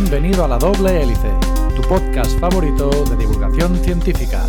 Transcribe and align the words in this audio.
Bienvenido 0.00 0.44
a 0.44 0.48
La 0.48 0.58
Doble 0.58 1.02
Hélice, 1.02 1.28
tu 1.74 1.82
podcast 1.82 2.38
favorito 2.38 2.88
de 2.88 3.16
divulgación 3.16 3.76
científica. 3.78 4.46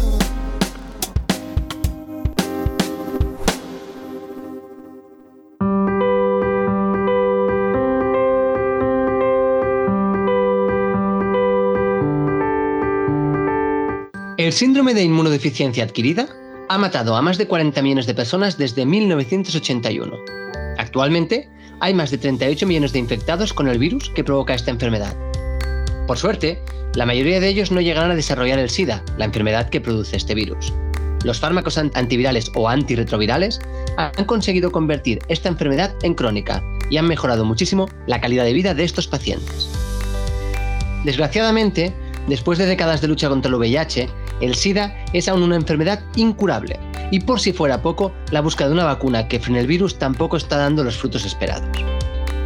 El 14.38 14.54
síndrome 14.54 14.94
de 14.94 15.02
inmunodeficiencia 15.02 15.84
adquirida 15.84 16.28
ha 16.70 16.78
matado 16.78 17.16
a 17.16 17.24
más 17.24 17.40
de 17.40 17.48
40 17.48 17.82
millones 17.82 18.06
de 18.06 18.14
personas 18.14 18.56
desde 18.60 18.86
1981. 18.86 20.16
Actualmente, 20.78 21.50
hay 21.80 21.96
más 21.96 22.12
de 22.12 22.20
38 22.20 22.68
millones 22.68 22.94
de 22.94 23.00
infectados 23.00 23.52
con 23.52 23.68
el 23.68 23.80
virus 23.80 24.12
que 24.12 24.24
provoca 24.24 24.54
esta 24.54 24.70
enfermedad. 24.70 25.29
Por 26.10 26.18
suerte, 26.18 26.60
la 26.96 27.06
mayoría 27.06 27.40
de 27.40 27.48
ellos 27.50 27.70
no 27.70 27.82
llegarán 27.82 28.10
a 28.10 28.16
desarrollar 28.16 28.58
el 28.58 28.72
SIDA, 28.72 29.04
la 29.20 29.26
enfermedad 29.26 29.70
que 29.70 29.80
produce 29.80 30.18
este 30.18 30.34
virus. 30.34 30.74
Los 31.24 31.40
fármacos 31.40 31.78
antivirales 31.78 32.52
o 32.56 32.68
antirretrovirales 32.68 33.62
han 33.96 34.26
conseguido 34.26 34.72
convertir 34.72 35.20
esta 35.28 35.50
enfermedad 35.50 35.94
en 36.02 36.16
crónica 36.16 36.64
y 36.90 36.98
han 36.98 37.08
mejorado 37.08 37.46
muchísimo 37.46 37.88
la 38.08 38.20
calidad 38.20 38.44
de 38.44 38.54
vida 38.54 38.74
de 38.74 38.86
estos 38.86 39.08
pacientes. 39.08 39.70
Desgraciadamente, 41.04 41.94
después 42.28 42.58
de 42.58 42.66
décadas 42.66 43.02
de 43.02 43.08
lucha 43.08 43.30
contra 43.30 43.50
el 43.50 43.58
VIH, 43.58 44.10
el 44.42 44.56
SIDA 44.56 45.06
es 45.14 45.28
aún 45.28 45.44
una 45.44 45.58
enfermedad 45.58 46.02
incurable 46.16 46.80
y 47.12 47.20
por 47.20 47.40
si 47.40 47.54
fuera 47.54 47.84
poco, 47.84 48.12
la 48.32 48.42
búsqueda 48.42 48.70
de 48.70 48.74
una 48.74 48.86
vacuna 48.86 49.28
que 49.28 49.40
frene 49.40 49.60
el 49.60 49.68
virus 49.68 50.00
tampoco 50.00 50.38
está 50.38 50.58
dando 50.58 50.84
los 50.84 50.98
frutos 50.98 51.24
esperados. 51.24 51.70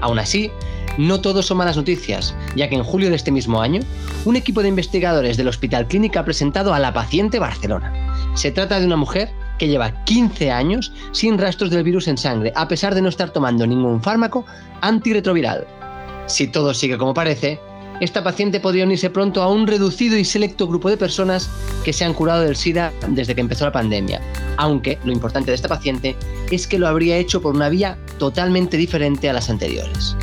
Aún 0.02 0.20
así, 0.20 0.52
no 0.98 1.22
todo 1.22 1.42
son 1.42 1.58
malas 1.58 1.78
noticias, 1.78 2.36
ya 2.56 2.70
que 2.70 2.76
en 2.76 2.84
julio 2.84 3.10
de 3.10 3.16
este 3.16 3.32
mismo 3.32 3.62
año, 3.62 3.82
un 4.26 4.36
equipo 4.36 4.62
de 4.62 4.70
investigadores 4.70 5.38
del 5.38 5.48
Hospital 5.48 5.88
Clínica 5.88 6.22
ha 6.22 6.26
presentado 6.26 6.74
a 6.74 6.80
la 6.80 6.94
paciente 6.94 7.40
Barcelona. 7.40 7.92
Se 8.36 8.52
trata 8.52 8.80
de 8.80 8.86
una 8.86 8.96
mujer 8.96 9.30
que 9.58 9.68
lleva 9.68 10.04
15 10.06 10.52
años 10.52 10.92
sin 11.12 11.38
rastros 11.38 11.70
del 11.70 11.84
virus 11.84 12.08
en 12.08 12.18
sangre, 12.18 12.52
a 12.56 12.68
pesar 12.68 12.96
de 12.96 13.02
no 13.02 13.10
estar 13.10 13.32
tomando 13.32 13.66
ningún 13.68 14.02
fármaco 14.02 14.46
antirretroviral. 14.82 15.68
Si 16.28 16.48
todo 16.48 16.74
sigue 16.74 16.98
como 16.98 17.14
parece, 17.14 17.60
esta 18.00 18.24
paciente 18.24 18.60
podría 18.60 18.86
unirse 18.86 19.10
pronto 19.10 19.42
a 19.42 19.50
un 19.50 19.68
reducido 19.68 20.18
y 20.18 20.26
selecto 20.26 20.68
grupo 20.68 20.90
de 20.90 20.98
personas 20.98 21.50
que 21.86 21.94
se 21.94 22.04
han 22.04 22.14
curado 22.14 22.42
del 22.42 22.56
SIDA 22.56 22.92
desde 23.10 23.36
que 23.36 23.42
empezó 23.42 23.66
la 23.66 23.72
pandemia. 23.72 24.20
Aunque 24.58 24.98
lo 25.04 25.12
importante 25.12 25.52
de 25.52 25.56
esta 25.56 25.70
paciente 25.70 26.16
es 26.52 26.68
que 26.68 26.80
lo 26.80 26.88
habría 26.88 27.18
hecho 27.18 27.42
por 27.42 27.56
una 27.56 27.70
vía 27.70 27.98
totalmente 28.18 28.78
diferente 28.78 29.30
a 29.30 29.34
las 29.34 29.50
anteriores. 29.50 30.16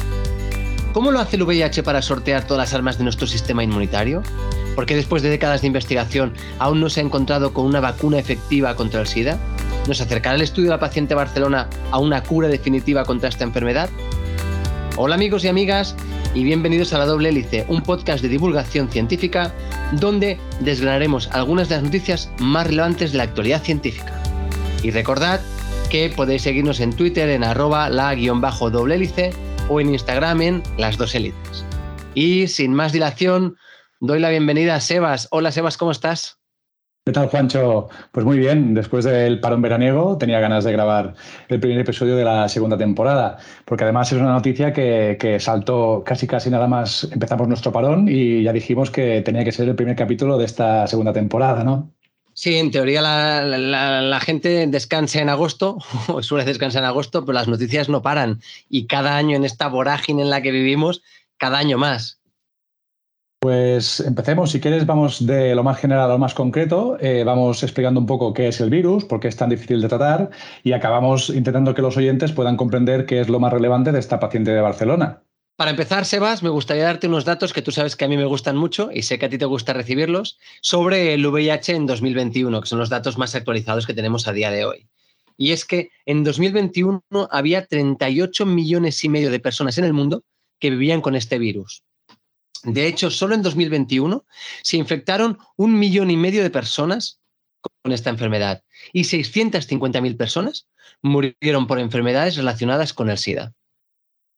¿Cómo 0.92 1.12
lo 1.12 1.20
hace 1.20 1.36
el 1.36 1.44
VIH 1.44 1.84
para 1.84 2.02
sortear 2.02 2.44
todas 2.44 2.68
las 2.68 2.74
armas 2.74 2.98
de 2.98 3.04
nuestro 3.04 3.28
sistema 3.28 3.62
inmunitario? 3.62 4.24
¿Por 4.74 4.86
qué 4.86 4.96
después 4.96 5.22
de 5.22 5.30
décadas 5.30 5.60
de 5.60 5.68
investigación 5.68 6.34
aún 6.58 6.80
no 6.80 6.90
se 6.90 6.98
ha 6.98 7.04
encontrado 7.04 7.52
con 7.52 7.64
una 7.64 7.78
vacuna 7.78 8.18
efectiva 8.18 8.74
contra 8.74 9.00
el 9.00 9.06
SIDA? 9.06 9.38
¿Nos 9.86 10.00
acercará 10.00 10.34
el 10.34 10.42
estudio 10.42 10.70
de 10.70 10.76
la 10.76 10.80
paciente 10.80 11.14
Barcelona 11.14 11.68
a 11.92 11.98
una 12.00 12.24
cura 12.24 12.48
definitiva 12.48 13.04
contra 13.04 13.28
esta 13.28 13.44
enfermedad? 13.44 13.88
Hola 14.96 15.14
amigos 15.14 15.44
y 15.44 15.48
amigas 15.48 15.94
y 16.34 16.42
bienvenidos 16.42 16.92
a 16.92 16.98
La 16.98 17.06
Doble 17.06 17.28
Hélice, 17.28 17.66
un 17.68 17.82
podcast 17.82 18.20
de 18.20 18.28
divulgación 18.28 18.88
científica 18.88 19.54
donde 19.92 20.40
desgranaremos 20.58 21.28
algunas 21.30 21.68
de 21.68 21.76
las 21.76 21.84
noticias 21.84 22.30
más 22.40 22.66
relevantes 22.66 23.12
de 23.12 23.18
la 23.18 23.24
actualidad 23.24 23.62
científica. 23.62 24.20
Y 24.82 24.90
recordad 24.90 25.40
que 25.88 26.12
podéis 26.14 26.42
seguirnos 26.42 26.80
en 26.80 26.94
Twitter 26.94 27.28
en 27.28 27.44
arroba 27.44 27.88
la-doble 27.88 28.96
hélice 28.96 29.32
o 29.70 29.80
en 29.80 29.90
Instagram 29.90 30.42
en 30.42 30.62
las 30.76 30.98
dos 30.98 31.14
hélices. 31.14 31.64
Y 32.14 32.48
sin 32.48 32.74
más 32.74 32.92
dilación, 32.92 33.56
doy 34.00 34.18
la 34.18 34.28
bienvenida 34.28 34.74
a 34.74 34.80
Sebas. 34.80 35.28
Hola 35.30 35.52
Sebas, 35.52 35.76
¿cómo 35.76 35.92
estás? 35.92 36.40
¿Qué 37.06 37.12
tal, 37.12 37.28
Juancho? 37.28 37.88
Pues 38.12 38.26
muy 38.26 38.38
bien, 38.38 38.74
después 38.74 39.04
del 39.04 39.40
parón 39.40 39.62
veraniego 39.62 40.18
tenía 40.18 40.38
ganas 40.38 40.64
de 40.64 40.72
grabar 40.72 41.14
el 41.48 41.58
primer 41.58 41.78
episodio 41.78 42.14
de 42.14 42.24
la 42.24 42.48
segunda 42.48 42.76
temporada, 42.76 43.38
porque 43.64 43.84
además 43.84 44.12
es 44.12 44.20
una 44.20 44.32
noticia 44.32 44.72
que, 44.72 45.38
saltó 45.40 46.02
casi 46.04 46.26
casi 46.26 46.50
nada 46.50 46.66
más 46.66 47.08
empezamos 47.10 47.48
nuestro 47.48 47.72
parón 47.72 48.06
y 48.08 48.42
ya 48.42 48.52
dijimos 48.52 48.90
que 48.90 49.22
tenía 49.22 49.44
que 49.44 49.52
ser 49.52 49.68
el 49.68 49.76
primer 49.76 49.96
capítulo 49.96 50.36
de 50.36 50.44
esta 50.44 50.86
segunda 50.88 51.12
temporada, 51.12 51.64
¿no? 51.64 51.94
Sí, 52.40 52.56
en 52.56 52.70
teoría 52.70 53.02
la, 53.02 54.20
gente 54.20 54.66
descansa 54.66 55.20
en 55.20 55.28
agosto, 55.28 55.76
o 56.08 56.22
suele 56.22 56.46
descansar 56.46 56.82
en 56.82 56.88
agosto, 56.88 57.26
pero 57.26 57.34
las 57.34 57.48
noticias 57.48 57.90
no 57.90 58.00
paran 58.00 58.40
y 58.70 58.86
cada 58.86 59.18
año 59.18 59.36
en 59.36 59.44
esta 59.44 59.68
vorágine 59.68 60.22
en 60.22 60.30
la 60.30 60.40
que 60.40 60.50
vivimos, 60.50 61.02
cada 61.36 61.58
año 61.58 61.76
más. 61.76 62.18
Pues 63.42 64.00
empecemos, 64.00 64.52
si 64.52 64.58
quieres, 64.58 64.86
vamos 64.86 65.26
de 65.26 65.54
lo 65.54 65.62
más 65.62 65.78
general 65.78 66.04
a 66.04 66.14
lo 66.14 66.18
más 66.18 66.32
concreto, 66.32 66.96
eh, 66.98 67.24
vamos 67.24 67.62
explicando 67.62 68.00
un 68.00 68.06
poco 68.06 68.32
qué 68.32 68.48
es 68.48 68.58
el 68.62 68.70
virus, 68.70 69.04
por 69.04 69.20
qué 69.20 69.28
es 69.28 69.36
tan 69.36 69.50
difícil 69.50 69.82
de 69.82 69.88
tratar 69.88 70.30
y 70.64 70.72
acabamos 70.72 71.28
intentando 71.28 71.74
que 71.74 71.82
los 71.82 71.98
oyentes 71.98 72.32
puedan 72.32 72.56
comprender 72.56 73.04
qué 73.04 73.20
es 73.20 73.28
lo 73.28 73.38
más 73.38 73.52
relevante 73.52 73.92
de 73.92 73.98
esta 73.98 74.18
paciente 74.18 74.50
de 74.50 74.62
Barcelona. 74.62 75.24
Para 75.60 75.72
empezar, 75.72 76.06
Sebas, 76.06 76.42
me 76.42 76.48
gustaría 76.48 76.84
darte 76.84 77.06
unos 77.06 77.26
datos 77.26 77.52
que 77.52 77.60
tú 77.60 77.70
sabes 77.70 77.94
que 77.94 78.06
a 78.06 78.08
mí 78.08 78.16
me 78.16 78.24
gustan 78.24 78.56
mucho 78.56 78.88
y 78.90 79.02
sé 79.02 79.18
que 79.18 79.26
a 79.26 79.28
ti 79.28 79.36
te 79.36 79.44
gusta 79.44 79.74
recibirlos 79.74 80.38
sobre 80.62 81.12
el 81.12 81.26
VIH 81.26 81.74
en 81.74 81.84
2021, 81.84 82.62
que 82.62 82.66
son 82.66 82.78
los 82.78 82.88
datos 82.88 83.18
más 83.18 83.34
actualizados 83.34 83.86
que 83.86 83.92
tenemos 83.92 84.26
a 84.26 84.32
día 84.32 84.50
de 84.50 84.64
hoy. 84.64 84.88
Y 85.36 85.52
es 85.52 85.66
que 85.66 85.90
en 86.06 86.24
2021 86.24 87.02
había 87.30 87.66
38 87.66 88.46
millones 88.46 89.04
y 89.04 89.10
medio 89.10 89.30
de 89.30 89.38
personas 89.38 89.76
en 89.76 89.84
el 89.84 89.92
mundo 89.92 90.24
que 90.58 90.70
vivían 90.70 91.02
con 91.02 91.14
este 91.14 91.38
virus. 91.38 91.84
De 92.64 92.86
hecho, 92.86 93.10
solo 93.10 93.34
en 93.34 93.42
2021 93.42 94.24
se 94.62 94.78
infectaron 94.78 95.36
un 95.56 95.78
millón 95.78 96.10
y 96.10 96.16
medio 96.16 96.42
de 96.42 96.48
personas 96.48 97.20
con 97.60 97.92
esta 97.92 98.08
enfermedad 98.08 98.64
y 98.94 99.02
650.000 99.02 100.16
personas 100.16 100.68
murieron 101.02 101.66
por 101.66 101.78
enfermedades 101.78 102.36
relacionadas 102.36 102.94
con 102.94 103.10
el 103.10 103.18
SIDA. 103.18 103.52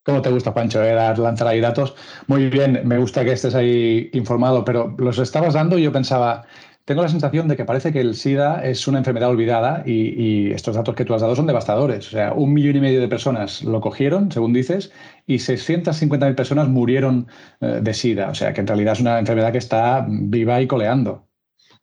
¿Cómo 0.04 0.20
te 0.20 0.30
gusta, 0.30 0.52
Pancho, 0.52 0.82
eh, 0.82 0.94
lanzar 0.94 1.46
ahí 1.46 1.60
datos? 1.60 1.94
Muy 2.26 2.48
bien, 2.48 2.80
me 2.84 2.98
gusta 2.98 3.24
que 3.24 3.32
estés 3.32 3.54
ahí 3.54 4.10
informado, 4.12 4.64
pero 4.64 4.94
los 4.98 5.18
estabas 5.18 5.54
dando 5.54 5.78
y 5.78 5.84
yo 5.84 5.92
pensaba, 5.92 6.44
tengo 6.84 7.02
la 7.02 7.08
sensación 7.08 7.46
de 7.46 7.56
que 7.56 7.64
parece 7.64 7.92
que 7.92 8.00
el 8.00 8.16
SIDA 8.16 8.64
es 8.64 8.88
una 8.88 8.98
enfermedad 8.98 9.30
olvidada 9.30 9.84
y, 9.86 10.50
estos 10.50 10.74
datos 10.74 10.96
que 10.96 11.04
tú 11.04 11.14
has 11.14 11.22
dado 11.22 11.36
son 11.36 11.46
devastadores. 11.46 12.08
O 12.08 12.10
sea, 12.10 12.32
un 12.32 12.52
millón 12.52 12.76
y 12.76 12.80
medio 12.80 13.00
de 13.00 13.06
personas 13.06 13.62
lo 13.62 13.80
cogieron, 13.80 14.32
según 14.32 14.52
dices, 14.52 14.91
y 15.26 15.36
650.000 15.36 16.34
personas 16.34 16.68
murieron 16.68 17.28
eh, 17.60 17.78
de 17.80 17.94
SIDA. 17.94 18.30
O 18.30 18.34
sea, 18.34 18.52
que 18.52 18.60
en 18.60 18.66
realidad 18.66 18.94
es 18.94 19.00
una 19.00 19.20
enfermedad 19.20 19.52
que 19.52 19.58
está 19.58 20.04
viva 20.08 20.60
y 20.60 20.66
coleando. 20.66 21.28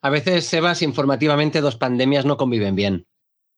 A 0.02 0.10
veces, 0.10 0.46
Sebas, 0.46 0.82
informativamente 0.82 1.62
dos 1.62 1.78
pandemias 1.78 2.26
no 2.26 2.36
conviven 2.36 2.76
bien. 2.76 3.06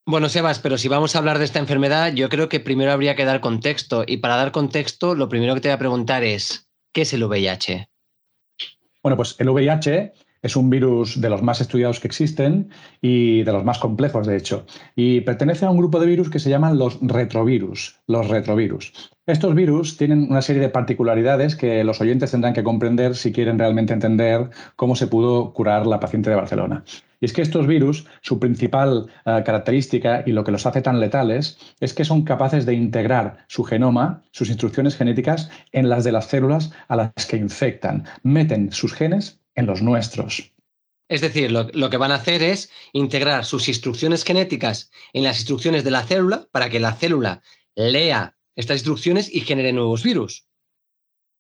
Bueno, 0.06 0.30
Sebas, 0.30 0.58
pero 0.60 0.80
si 0.80 0.88
vamos 0.88 1.16
a 1.16 1.20
hablar 1.20 1.38
de 1.38 1.46
esta 1.46 1.60
enfermedad, 1.60 2.12
yo 2.14 2.28
creo 2.28 2.50
que 2.50 2.60
primero 2.60 2.92
habría 2.92 3.16
que 3.16 3.24
dar 3.24 3.40
contexto. 3.40 4.04
Y 4.08 4.18
para 4.18 4.36
dar 4.36 4.52
contexto, 4.52 5.14
lo 5.14 5.30
primero 5.30 5.54
que 5.54 5.62
te 5.62 5.68
voy 5.68 5.76
a 5.76 5.80
preguntar 5.80 6.24
es, 6.24 6.68
¿qué 6.92 7.02
es 7.04 7.14
el 7.14 7.24
VIH? 7.24 7.88
Bueno, 9.04 9.16
pues 9.16 9.36
el 9.38 9.50
VIH 9.50 10.14
es 10.42 10.56
un 10.56 10.72
virus 10.72 11.22
de 11.22 11.30
los 11.30 11.44
más 11.44 11.62
estudiados 11.62 12.00
que 12.00 12.08
existen 12.08 12.72
y 13.00 13.44
de 13.44 13.52
los 13.52 13.64
más 13.64 13.78
complejos, 13.78 14.26
de 14.26 14.38
hecho. 14.38 14.66
Y 14.96 15.22
pertenece 15.22 15.66
a 15.66 15.70
un 15.70 15.78
grupo 15.78 16.00
de 16.00 16.08
virus 16.08 16.32
que 16.32 16.40
se 16.40 16.50
llaman 16.50 16.80
los 16.80 16.98
retrovirus. 17.02 18.00
Los 18.08 18.28
retrovirus. 18.28 18.92
Estos 19.28 19.54
virus 19.54 19.98
tienen 19.98 20.28
una 20.30 20.42
serie 20.42 20.64
de 20.64 20.70
particularidades 20.70 21.56
que 21.56 21.84
los 21.84 22.02
oyentes 22.02 22.32
tendrán 22.32 22.56
que 22.56 22.64
comprender 22.64 23.16
si 23.16 23.32
quieren 23.32 23.60
realmente 23.60 23.94
entender 23.94 24.50
cómo 24.76 24.96
se 24.96 25.06
pudo 25.06 25.54
curar 25.54 25.86
la 25.86 26.00
paciente 26.00 26.32
de 26.32 26.38
Barcelona. 26.38 26.84
Y 27.22 27.26
es 27.26 27.34
que 27.34 27.44
estos 27.44 27.68
virus, 27.68 28.06
su 28.22 28.40
principal 28.40 29.06
eh, 29.26 29.44
característica 29.46 30.24
y 30.26 30.32
lo 30.32 30.44
que 30.44 30.52
los 30.52 30.66
hace 30.66 30.82
tan 30.82 31.00
letales 31.00 31.58
es 31.80 31.94
que 31.94 32.04
son 32.04 32.24
capaces 32.24 32.66
de 32.66 32.74
integrar 32.74 33.46
su 33.48 33.64
genoma, 33.64 34.24
sus 34.32 34.50
instrucciones 34.50 34.98
genéticas, 34.98 35.50
en 35.72 35.88
las 35.88 36.04
de 36.04 36.12
las 36.12 36.28
células 36.28 36.72
a 36.88 36.96
las 36.96 37.26
que 37.30 37.38
infectan. 37.38 38.06
Meten 38.24 38.72
sus 38.72 38.94
genes 38.94 39.40
en 39.56 39.68
los 39.68 39.84
nuestros. 39.84 40.52
Es 41.08 41.22
decir, 41.22 41.52
lo, 41.52 41.90
que 41.90 41.98
van 41.98 42.12
a 42.12 42.16
hacer 42.16 42.42
es 42.42 42.72
integrar 42.94 43.46
sus 43.46 43.68
instrucciones 43.68 44.24
genéticas 44.24 44.90
en 45.14 45.24
las 45.24 45.40
instrucciones 45.40 45.84
de 45.84 45.92
la 45.92 46.04
célula 46.04 46.48
para 46.52 46.70
que 46.70 46.80
la 46.80 46.94
célula 46.94 47.42
lea 47.76 48.38
estas 48.56 48.78
instrucciones 48.78 49.34
y 49.34 49.42
genere 49.42 49.74
nuevos 49.74 50.04
virus. 50.04 50.48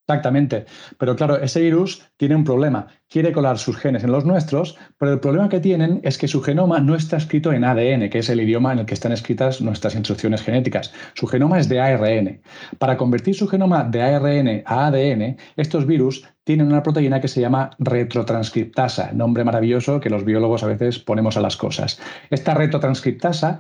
Exactamente. 0.07 0.65
Pero 0.97 1.15
claro, 1.15 1.37
ese 1.37 1.61
virus 1.61 2.05
tiene 2.17 2.35
un 2.35 2.43
problema. 2.43 2.87
Quiere 3.07 3.31
colar 3.31 3.57
sus 3.57 3.77
genes 3.77 4.03
en 4.03 4.11
los 4.11 4.25
nuestros, 4.25 4.77
pero 4.97 5.13
el 5.13 5.19
problema 5.19 5.47
que 5.47 5.59
tienen 5.59 6.01
es 6.03 6.17
que 6.17 6.27
su 6.27 6.41
genoma 6.41 6.79
no 6.79 6.95
está 6.95 7.17
escrito 7.17 7.53
en 7.53 7.63
ADN, 7.63 8.09
que 8.09 8.19
es 8.19 8.29
el 8.29 8.41
idioma 8.41 8.73
en 8.73 8.79
el 8.79 8.85
que 8.85 8.93
están 8.93 9.11
escritas 9.11 9.61
nuestras 9.61 9.95
instrucciones 9.95 10.41
genéticas. 10.41 10.93
Su 11.13 11.27
genoma 11.27 11.59
es 11.59 11.69
de 11.69 11.79
ARN. 11.79 12.41
Para 12.77 12.97
convertir 12.97 13.35
su 13.35 13.47
genoma 13.47 13.83
de 13.83 14.01
ARN 14.01 14.63
a 14.65 14.87
ADN, 14.87 15.37
estos 15.55 15.85
virus 15.85 16.25
tienen 16.43 16.67
una 16.67 16.83
proteína 16.83 17.21
que 17.21 17.27
se 17.27 17.39
llama 17.39 17.69
retrotranscriptasa, 17.77 19.11
nombre 19.13 19.43
maravilloso 19.43 19.99
que 19.99 20.09
los 20.09 20.25
biólogos 20.25 20.63
a 20.63 20.67
veces 20.67 20.99
ponemos 20.99 21.37
a 21.37 21.41
las 21.41 21.55
cosas. 21.55 22.01
Esta 22.29 22.53
retrotranscriptasa 22.53 23.59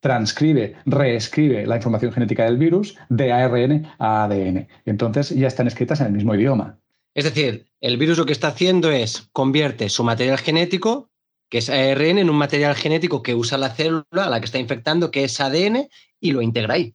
transcribe, 0.00 0.74
reescribe 0.86 1.66
la 1.66 1.76
información 1.76 2.12
genética 2.12 2.44
del 2.44 2.58
virus 2.58 2.96
de 3.08 3.32
ARN 3.32 3.86
a 3.98 4.24
ADN. 4.24 4.66
Entonces 4.86 5.30
ya 5.30 5.46
están 5.46 5.66
escritas 5.66 6.00
en 6.00 6.08
el 6.08 6.12
mismo 6.12 6.34
idioma. 6.34 6.78
Es 7.14 7.24
decir, 7.24 7.66
el 7.80 7.96
virus 7.96 8.18
lo 8.18 8.26
que 8.26 8.32
está 8.32 8.48
haciendo 8.48 8.90
es 8.90 9.28
convierte 9.32 9.88
su 9.88 10.04
material 10.04 10.38
genético, 10.38 11.10
que 11.48 11.58
es 11.58 11.68
ARN, 11.68 12.18
en 12.18 12.30
un 12.30 12.36
material 12.36 12.74
genético 12.74 13.22
que 13.22 13.34
usa 13.34 13.58
la 13.58 13.70
célula 13.70 14.04
a 14.12 14.30
la 14.30 14.40
que 14.40 14.46
está 14.46 14.58
infectando, 14.58 15.10
que 15.10 15.24
es 15.24 15.40
ADN, 15.40 15.88
y 16.20 16.32
lo 16.32 16.42
integra 16.42 16.74
ahí. 16.74 16.94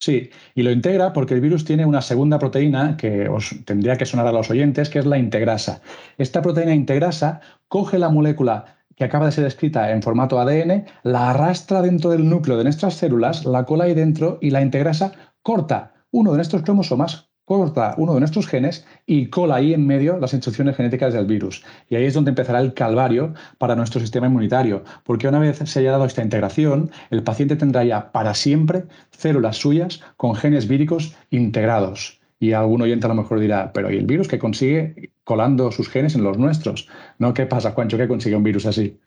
Sí, 0.00 0.30
y 0.56 0.62
lo 0.64 0.72
integra 0.72 1.12
porque 1.12 1.34
el 1.34 1.40
virus 1.40 1.64
tiene 1.64 1.86
una 1.86 2.02
segunda 2.02 2.38
proteína 2.40 2.96
que 2.96 3.28
os 3.28 3.54
tendría 3.64 3.96
que 3.96 4.06
sonar 4.06 4.26
a 4.26 4.32
los 4.32 4.50
oyentes, 4.50 4.88
que 4.88 4.98
es 4.98 5.06
la 5.06 5.16
integrasa. 5.16 5.80
Esta 6.18 6.42
proteína 6.42 6.74
integrasa 6.74 7.40
coge 7.68 7.98
la 7.98 8.08
molécula 8.08 8.81
que 8.96 9.04
acaba 9.04 9.26
de 9.26 9.32
ser 9.32 9.44
escrita 9.44 9.90
en 9.90 10.02
formato 10.02 10.40
ADN, 10.40 10.84
la 11.02 11.30
arrastra 11.30 11.82
dentro 11.82 12.10
del 12.10 12.28
núcleo 12.28 12.56
de 12.56 12.64
nuestras 12.64 12.94
células, 12.94 13.44
la 13.44 13.64
cola 13.64 13.84
ahí 13.84 13.94
dentro 13.94 14.38
y 14.40 14.50
la 14.50 14.62
integrasa 14.62 15.12
corta 15.42 15.94
uno 16.10 16.32
de 16.32 16.36
nuestros 16.36 16.62
cromosomas, 16.62 17.30
corta 17.44 17.94
uno 17.98 18.14
de 18.14 18.20
nuestros 18.20 18.46
genes 18.46 18.86
y 19.06 19.26
cola 19.26 19.56
ahí 19.56 19.74
en 19.74 19.86
medio 19.86 20.18
las 20.18 20.32
instrucciones 20.32 20.76
genéticas 20.76 21.12
del 21.12 21.26
virus. 21.26 21.64
Y 21.88 21.96
ahí 21.96 22.04
es 22.04 22.14
donde 22.14 22.30
empezará 22.30 22.60
el 22.60 22.74
calvario 22.74 23.34
para 23.58 23.74
nuestro 23.76 24.00
sistema 24.00 24.26
inmunitario, 24.26 24.84
porque 25.04 25.28
una 25.28 25.38
vez 25.38 25.58
se 25.58 25.78
haya 25.80 25.92
dado 25.92 26.04
esta 26.04 26.22
integración, 26.22 26.90
el 27.10 27.22
paciente 27.22 27.56
tendrá 27.56 27.84
ya 27.84 28.12
para 28.12 28.34
siempre 28.34 28.84
células 29.10 29.56
suyas 29.56 30.00
con 30.16 30.34
genes 30.34 30.68
víricos 30.68 31.14
integrados. 31.30 32.20
Y 32.38 32.52
algún 32.52 32.82
oyente 32.82 33.06
a 33.06 33.08
lo 33.08 33.14
mejor 33.14 33.38
dirá, 33.38 33.72
pero 33.72 33.90
¿y 33.90 33.96
el 33.96 34.06
virus 34.06 34.28
que 34.28 34.38
consigue 34.38 35.11
colando 35.24 35.70
sus 35.72 35.88
genes 35.88 36.14
en 36.14 36.24
los 36.24 36.38
nuestros? 36.38 36.88
¿No? 37.18 37.34
¿Qué 37.34 37.46
pasa, 37.46 37.72
Juancho, 37.72 37.96
que 37.96 38.08
consigue 38.08 38.36
un 38.36 38.42
virus 38.42 38.66
así? 38.66 38.98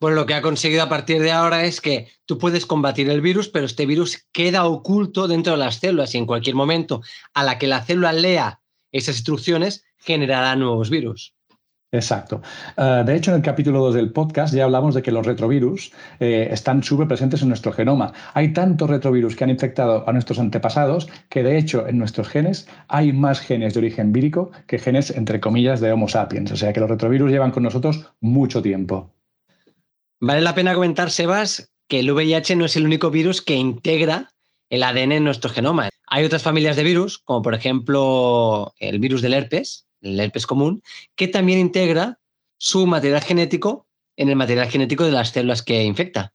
Bueno, 0.00 0.16
lo 0.16 0.26
que 0.26 0.34
ha 0.34 0.42
conseguido 0.42 0.82
a 0.82 0.88
partir 0.88 1.22
de 1.22 1.32
ahora 1.32 1.64
es 1.64 1.80
que 1.80 2.08
tú 2.26 2.38
puedes 2.38 2.66
combatir 2.66 3.08
el 3.08 3.20
virus, 3.20 3.48
pero 3.48 3.66
este 3.66 3.86
virus 3.86 4.26
queda 4.32 4.64
oculto 4.66 5.28
dentro 5.28 5.52
de 5.52 5.58
las 5.58 5.76
células 5.76 6.14
y 6.14 6.18
en 6.18 6.26
cualquier 6.26 6.56
momento 6.56 7.02
a 7.34 7.42
la 7.44 7.58
que 7.58 7.66
la 7.66 7.82
célula 7.82 8.12
lea 8.12 8.60
esas 8.90 9.16
instrucciones 9.16 9.84
generará 9.98 10.54
nuevos 10.56 10.90
virus. 10.90 11.34
Exacto. 11.94 12.40
Eh, 12.78 13.02
de 13.04 13.14
hecho, 13.14 13.30
en 13.32 13.36
el 13.36 13.42
capítulo 13.42 13.80
2 13.80 13.94
del 13.94 14.12
podcast 14.12 14.54
ya 14.54 14.64
hablamos 14.64 14.94
de 14.94 15.02
que 15.02 15.12
los 15.12 15.26
retrovirus 15.26 15.92
eh, 16.20 16.48
están 16.50 16.82
súper 16.82 17.06
presentes 17.06 17.42
en 17.42 17.48
nuestro 17.48 17.70
genoma. 17.70 18.14
Hay 18.32 18.54
tantos 18.54 18.88
retrovirus 18.88 19.36
que 19.36 19.44
han 19.44 19.50
infectado 19.50 20.08
a 20.08 20.12
nuestros 20.12 20.38
antepasados 20.38 21.10
que, 21.28 21.42
de 21.42 21.58
hecho, 21.58 21.86
en 21.86 21.98
nuestros 21.98 22.28
genes 22.28 22.66
hay 22.88 23.12
más 23.12 23.40
genes 23.40 23.74
de 23.74 23.80
origen 23.80 24.10
vírico 24.10 24.52
que 24.66 24.78
genes, 24.78 25.10
entre 25.10 25.38
comillas, 25.38 25.80
de 25.80 25.92
Homo 25.92 26.08
sapiens. 26.08 26.50
O 26.52 26.56
sea 26.56 26.72
que 26.72 26.80
los 26.80 26.88
retrovirus 26.88 27.30
llevan 27.30 27.50
con 27.50 27.62
nosotros 27.62 28.06
mucho 28.22 28.62
tiempo. 28.62 29.12
Vale 30.18 30.40
la 30.40 30.54
pena 30.54 30.72
comentar, 30.72 31.10
Sebas, 31.10 31.74
que 31.88 32.00
el 32.00 32.10
VIH 32.10 32.56
no 32.56 32.64
es 32.64 32.76
el 32.76 32.86
único 32.86 33.10
virus 33.10 33.42
que 33.42 33.56
integra 33.56 34.30
el 34.70 34.82
ADN 34.82 35.12
en 35.12 35.24
nuestro 35.24 35.50
genoma. 35.50 35.90
Hay 36.06 36.24
otras 36.24 36.42
familias 36.42 36.76
de 36.76 36.84
virus, 36.84 37.18
como 37.18 37.42
por 37.42 37.54
ejemplo 37.54 38.72
el 38.78 38.98
virus 38.98 39.20
del 39.20 39.34
herpes, 39.34 39.86
el 40.02 40.20
herpes 40.20 40.46
común, 40.46 40.82
que 41.16 41.28
también 41.28 41.58
integra 41.58 42.18
su 42.58 42.86
material 42.86 43.22
genético 43.22 43.86
en 44.16 44.28
el 44.28 44.36
material 44.36 44.68
genético 44.68 45.04
de 45.04 45.12
las 45.12 45.30
células 45.30 45.62
que 45.62 45.84
infecta. 45.84 46.34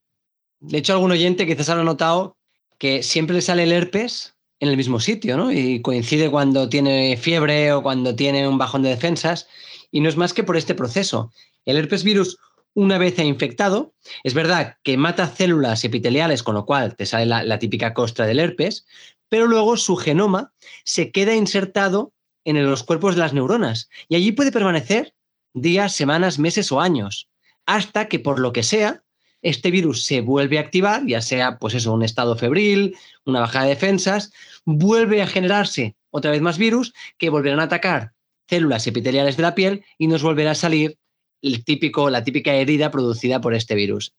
De 0.59 0.79
hecho, 0.79 0.93
algún 0.93 1.11
oyente 1.11 1.45
quizás 1.45 1.69
habrá 1.69 1.83
notado 1.83 2.37
que 2.77 3.03
siempre 3.03 3.35
le 3.35 3.41
sale 3.41 3.63
el 3.63 3.71
herpes 3.71 4.35
en 4.59 4.69
el 4.69 4.77
mismo 4.77 4.99
sitio, 4.99 5.37
¿no? 5.37 5.51
Y 5.51 5.81
coincide 5.81 6.31
cuando 6.31 6.67
tiene 6.69 7.17
fiebre 7.17 7.71
o 7.73 7.83
cuando 7.83 8.15
tiene 8.15 8.47
un 8.47 8.57
bajón 8.57 8.81
de 8.81 8.89
defensas. 8.89 9.47
Y 9.91 10.01
no 10.01 10.09
es 10.09 10.17
más 10.17 10.33
que 10.33 10.43
por 10.43 10.57
este 10.57 10.75
proceso. 10.75 11.31
El 11.65 11.77
herpes 11.77 12.03
virus 12.03 12.37
una 12.73 12.97
vez 12.97 13.17
ha 13.19 13.23
infectado. 13.23 13.93
Es 14.23 14.33
verdad 14.33 14.77
que 14.83 14.97
mata 14.97 15.27
células 15.27 15.83
epiteliales, 15.83 16.43
con 16.43 16.55
lo 16.55 16.65
cual 16.65 16.95
te 16.95 17.05
sale 17.05 17.25
la, 17.25 17.59
típica 17.59 17.93
costra 17.93 18.25
del 18.25 18.39
herpes, 18.39 18.85
pero 19.29 19.47
luego 19.47 19.77
su 19.77 19.95
genoma 19.95 20.53
se 20.83 21.11
queda 21.11 21.35
insertado 21.35 22.13
en 22.47 22.65
los 22.65 22.83
cuerpos 22.83 23.15
de 23.15 23.21
las 23.21 23.33
neuronas 23.33 23.89
y 24.07 24.15
allí 24.15 24.31
puede 24.31 24.53
permanecer 24.53 25.13
días, 25.53 25.93
semanas, 25.93 26.39
meses 26.39 26.71
o 26.71 26.79
años, 26.79 27.27
hasta 27.65 28.07
que 28.07 28.19
por 28.19 28.39
lo 28.39 28.53
que 28.53 28.63
sea, 28.63 29.03
este 29.41 29.69
virus 29.69 30.05
se 30.05 30.21
vuelve 30.21 30.57
a 30.57 30.61
activar, 30.61 31.05
ya 31.05 31.21
sea 31.21 31.57
pues 31.59 31.73
eso, 31.73 31.93
un 31.93 32.03
estado 32.03 32.37
febril, 32.37 32.95
una 33.25 33.41
bajada 33.41 33.65
de 33.65 33.71
defensas, 33.71 34.31
vuelve 34.65 35.21
a 35.21 35.27
generarse 35.27 35.95
otra 36.09 36.31
vez 36.31 36.41
más 36.41 36.57
virus 36.57 36.93
que 37.17 37.29
volverán 37.29 37.59
a 37.59 37.63
atacar 37.63 38.13
células 38.47 38.87
epiteliales 38.87 39.35
de 39.35 39.43
la 39.43 39.53
piel 39.53 39.83
y 39.97 40.07
nos 40.07 40.23
volverá 40.23 40.51
a 40.51 40.55
salir 40.55 40.97
el 41.41 41.65
típico, 41.65 42.09
la 42.09 42.23
típica 42.23 42.53
herida 42.53 42.91
producida 42.91 43.41
por 43.41 43.53
este 43.53 43.75
virus. 43.75 44.13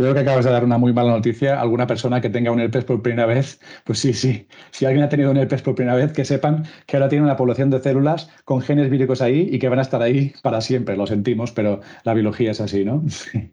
Creo 0.00 0.14
que 0.14 0.20
acabas 0.20 0.46
de 0.46 0.50
dar 0.50 0.64
una 0.64 0.78
muy 0.78 0.94
mala 0.94 1.10
noticia 1.10 1.60
alguna 1.60 1.86
persona 1.86 2.22
que 2.22 2.30
tenga 2.30 2.50
un 2.50 2.58
herpes 2.58 2.86
por 2.86 3.02
primera 3.02 3.26
vez. 3.26 3.60
Pues 3.84 3.98
sí, 3.98 4.14
sí. 4.14 4.48
Si 4.70 4.86
alguien 4.86 5.04
ha 5.04 5.10
tenido 5.10 5.30
un 5.30 5.36
herpes 5.36 5.60
por 5.60 5.74
primera 5.74 5.94
vez, 5.94 6.14
que 6.14 6.24
sepan 6.24 6.66
que 6.86 6.96
ahora 6.96 7.10
tiene 7.10 7.22
una 7.22 7.36
población 7.36 7.68
de 7.68 7.82
células 7.82 8.30
con 8.46 8.62
genes 8.62 8.88
víricos 8.88 9.20
ahí 9.20 9.50
y 9.52 9.58
que 9.58 9.68
van 9.68 9.78
a 9.78 9.82
estar 9.82 10.00
ahí 10.00 10.32
para 10.42 10.62
siempre. 10.62 10.96
Lo 10.96 11.06
sentimos, 11.06 11.52
pero 11.52 11.82
la 12.04 12.14
biología 12.14 12.52
es 12.52 12.62
así, 12.62 12.82
¿no? 12.82 13.04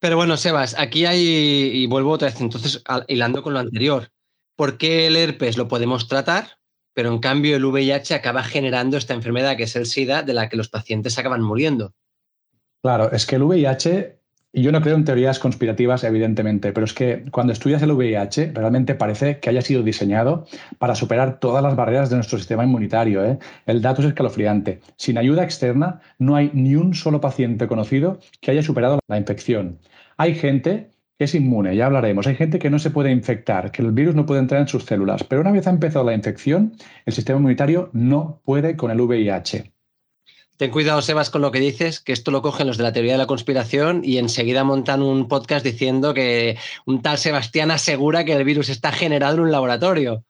Pero 0.00 0.14
bueno, 0.14 0.36
Sebas, 0.36 0.78
aquí 0.78 1.06
hay, 1.06 1.18
y 1.18 1.86
vuelvo 1.88 2.12
otra 2.12 2.28
vez, 2.28 2.40
entonces, 2.40 2.84
hilando 3.08 3.42
con 3.42 3.54
lo 3.54 3.58
anterior, 3.58 4.12
¿por 4.56 4.78
qué 4.78 5.08
el 5.08 5.16
herpes 5.16 5.56
lo 5.56 5.66
podemos 5.66 6.06
tratar? 6.06 6.58
pero 6.94 7.12
en 7.12 7.20
cambio 7.20 7.54
el 7.54 7.64
VIH 7.64 8.14
acaba 8.14 8.42
generando 8.42 8.96
esta 8.96 9.14
enfermedad 9.14 9.56
que 9.56 9.62
es 9.62 9.76
el 9.76 9.86
SIDA 9.86 10.24
de 10.24 10.34
la 10.34 10.48
que 10.48 10.56
los 10.56 10.68
pacientes 10.68 11.16
acaban 11.16 11.42
muriendo. 11.42 11.94
Claro, 12.82 13.12
es 13.12 13.24
que 13.24 13.36
el 13.36 13.44
VIH, 13.44 14.17
yo 14.52 14.72
no 14.72 14.80
creo 14.80 14.96
en 14.96 15.04
teorías 15.04 15.38
conspirativas, 15.38 16.04
evidentemente, 16.04 16.72
pero 16.72 16.84
es 16.84 16.94
que 16.94 17.24
cuando 17.30 17.52
estudias 17.52 17.82
el 17.82 17.92
VIH 17.92 18.52
realmente 18.54 18.94
parece 18.94 19.40
que 19.40 19.50
haya 19.50 19.60
sido 19.60 19.82
diseñado 19.82 20.46
para 20.78 20.94
superar 20.94 21.38
todas 21.38 21.62
las 21.62 21.76
barreras 21.76 22.10
de 22.10 22.16
nuestro 22.16 22.38
sistema 22.38 22.64
inmunitario. 22.64 23.24
¿eh? 23.24 23.38
El 23.66 23.82
dato 23.82 24.02
es 24.02 24.08
escalofriante. 24.08 24.80
Sin 24.96 25.18
ayuda 25.18 25.44
externa, 25.44 26.00
no 26.18 26.34
hay 26.34 26.50
ni 26.54 26.76
un 26.76 26.94
solo 26.94 27.20
paciente 27.20 27.68
conocido 27.68 28.20
que 28.40 28.50
haya 28.50 28.62
superado 28.62 29.00
la 29.06 29.18
infección. 29.18 29.78
Hay 30.16 30.34
gente 30.34 30.90
es 31.18 31.34
inmune, 31.34 31.74
ya 31.76 31.86
hablaremos. 31.86 32.26
Hay 32.26 32.36
gente 32.36 32.58
que 32.58 32.70
no 32.70 32.78
se 32.78 32.90
puede 32.90 33.10
infectar, 33.10 33.72
que 33.72 33.82
el 33.82 33.92
virus 33.92 34.14
no 34.14 34.24
puede 34.24 34.40
entrar 34.40 34.60
en 34.60 34.68
sus 34.68 34.84
células, 34.84 35.24
pero 35.24 35.40
una 35.40 35.50
vez 35.52 35.66
ha 35.66 35.70
empezado 35.70 36.04
la 36.04 36.14
infección, 36.14 36.74
el 37.06 37.12
sistema 37.12 37.38
inmunitario 37.38 37.90
no 37.92 38.40
puede 38.44 38.76
con 38.76 38.90
el 38.90 39.00
VIH. 39.00 39.72
Ten 40.58 40.72
cuidado, 40.72 41.00
Sebas, 41.02 41.30
con 41.30 41.40
lo 41.40 41.52
que 41.52 41.60
dices, 41.60 42.00
que 42.00 42.12
esto 42.12 42.32
lo 42.32 42.42
cogen 42.42 42.66
los 42.66 42.78
de 42.78 42.82
la 42.82 42.92
teoría 42.92 43.12
de 43.12 43.18
la 43.18 43.28
conspiración 43.28 44.00
y 44.02 44.18
enseguida 44.18 44.64
montan 44.64 45.02
un 45.02 45.28
podcast 45.28 45.64
diciendo 45.64 46.14
que 46.14 46.56
un 46.84 47.00
tal 47.00 47.16
Sebastián 47.16 47.70
asegura 47.70 48.24
que 48.24 48.32
el 48.32 48.42
virus 48.42 48.68
está 48.68 48.90
generado 48.90 49.36
en 49.36 49.40
un 49.42 49.52
laboratorio. 49.52 50.24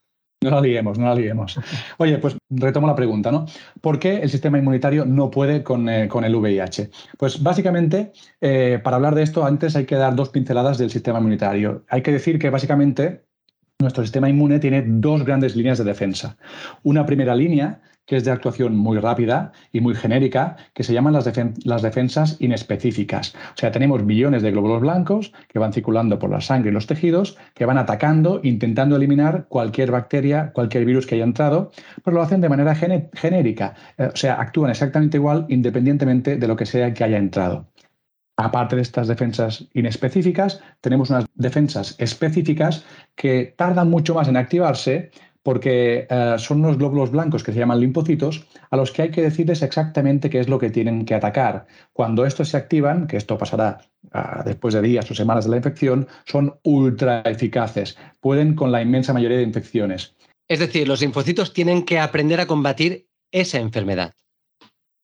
No 0.44 0.50
la 0.50 0.60
liemos, 0.60 0.98
no 0.98 1.06
la 1.06 1.14
liemos. 1.14 1.58
Oye, 1.96 2.18
pues 2.18 2.36
retomo 2.50 2.86
la 2.86 2.94
pregunta, 2.94 3.32
¿no? 3.32 3.46
¿Por 3.80 3.98
qué 3.98 4.18
el 4.18 4.28
sistema 4.28 4.58
inmunitario 4.58 5.06
no 5.06 5.30
puede 5.30 5.62
con, 5.62 5.88
eh, 5.88 6.10
el 6.12 6.36
VIH? 6.36 6.90
Pues 7.16 7.42
básicamente, 7.42 8.12
eh, 8.42 8.80
para 8.84 8.96
hablar 8.96 9.14
de 9.14 9.22
esto, 9.22 9.46
antes 9.46 9.76
hay 9.76 9.86
que 9.86 9.94
dar 9.94 10.14
dos 10.14 10.28
pinceladas 10.28 10.76
del 10.76 10.90
sistema 10.90 11.20
inmunitario. 11.20 11.86
Hay 11.88 12.02
que 12.02 12.12
decir 12.12 12.38
que 12.38 12.50
básicamente 12.50 13.24
nuestro 13.80 14.04
sistema 14.04 14.28
inmune 14.28 14.58
tiene 14.58 14.84
dos 14.86 15.24
grandes 15.24 15.56
líneas 15.56 15.78
de 15.78 15.84
defensa. 15.84 16.36
Una 16.82 17.06
primera 17.06 17.34
línea 17.34 17.80
que 18.08 18.16
es 18.16 18.24
de 18.24 18.30
actuación 18.30 18.74
muy 18.74 18.98
rápida 18.98 19.52
y 19.70 19.80
muy 19.80 19.94
genérica, 19.94 20.56
que 20.72 20.82
se 20.82 20.94
llaman 20.94 21.12
las, 21.12 21.82
defensas 21.82 22.36
inespecíficas. 22.40 23.34
O 23.34 23.56
sea, 23.56 23.70
tenemos 23.70 24.02
millones 24.02 24.42
de 24.42 24.50
glóbulos 24.50 24.80
blancos 24.80 25.32
que 25.46 25.58
van 25.58 25.74
circulando 25.74 26.18
por 26.18 26.30
la 26.30 26.40
sangre 26.40 26.70
y 26.70 26.72
los 26.72 26.86
tejidos, 26.86 27.36
que 27.54 27.66
van 27.66 27.76
atacando, 27.76 28.40
intentando 28.42 28.96
eliminar 28.96 29.46
cualquier 29.48 29.90
bacteria, 29.90 30.52
cualquier 30.54 30.86
virus 30.86 31.06
que 31.06 31.16
haya 31.16 31.24
entrado, 31.24 31.70
pero 32.02 32.16
lo 32.16 32.22
hacen 32.22 32.40
de 32.40 32.48
manera 32.48 32.74
genérica. 32.74 33.74
Eh, 33.98 34.08
o 34.12 34.16
sea, 34.16 34.40
actúan 34.40 34.70
exactamente 34.70 35.18
igual 35.18 35.44
independientemente 35.50 36.36
de 36.36 36.48
lo 36.48 36.56
que 36.56 36.64
sea 36.64 36.94
que 36.94 37.04
haya 37.04 37.18
entrado. 37.18 37.66
Aparte 38.40 38.76
de 38.76 38.82
estas 38.82 39.08
defensas 39.08 39.66
inespecíficas, 39.74 40.62
tenemos 40.80 41.10
unas 41.10 41.26
defensas 41.34 41.96
específicas 41.98 42.84
que 43.16 43.52
tardan 43.56 43.90
mucho 43.90 44.14
más 44.14 44.28
en 44.28 44.36
activarse, 44.36 45.10
porque 45.42 46.06
eh, 46.10 46.34
son 46.38 46.60
unos 46.60 46.78
glóbulos 46.78 47.10
blancos 47.10 47.42
que 47.42 47.52
se 47.52 47.58
llaman 47.58 47.80
linfocitos 47.80 48.46
a 48.70 48.76
los 48.76 48.92
que 48.92 49.02
hay 49.02 49.10
que 49.10 49.22
decirles 49.22 49.62
exactamente 49.62 50.30
qué 50.30 50.40
es 50.40 50.48
lo 50.48 50.58
que 50.58 50.70
tienen 50.70 51.04
que 51.04 51.14
atacar. 51.14 51.66
Cuando 51.92 52.26
estos 52.26 52.50
se 52.50 52.56
activan, 52.56 53.06
que 53.06 53.16
esto 53.16 53.38
pasará 53.38 53.78
ah, 54.12 54.42
después 54.44 54.74
de 54.74 54.82
días 54.82 55.10
o 55.10 55.14
semanas 55.14 55.44
de 55.44 55.50
la 55.50 55.56
infección, 55.56 56.06
son 56.26 56.58
ultra 56.64 57.22
eficaces, 57.22 57.96
pueden 58.20 58.54
con 58.54 58.72
la 58.72 58.82
inmensa 58.82 59.12
mayoría 59.12 59.38
de 59.38 59.44
infecciones. 59.44 60.14
Es 60.48 60.58
decir, 60.60 60.88
los 60.88 61.00
linfocitos 61.00 61.52
tienen 61.52 61.84
que 61.84 61.98
aprender 61.98 62.40
a 62.40 62.46
combatir 62.46 63.08
esa 63.30 63.58
enfermedad. 63.58 64.14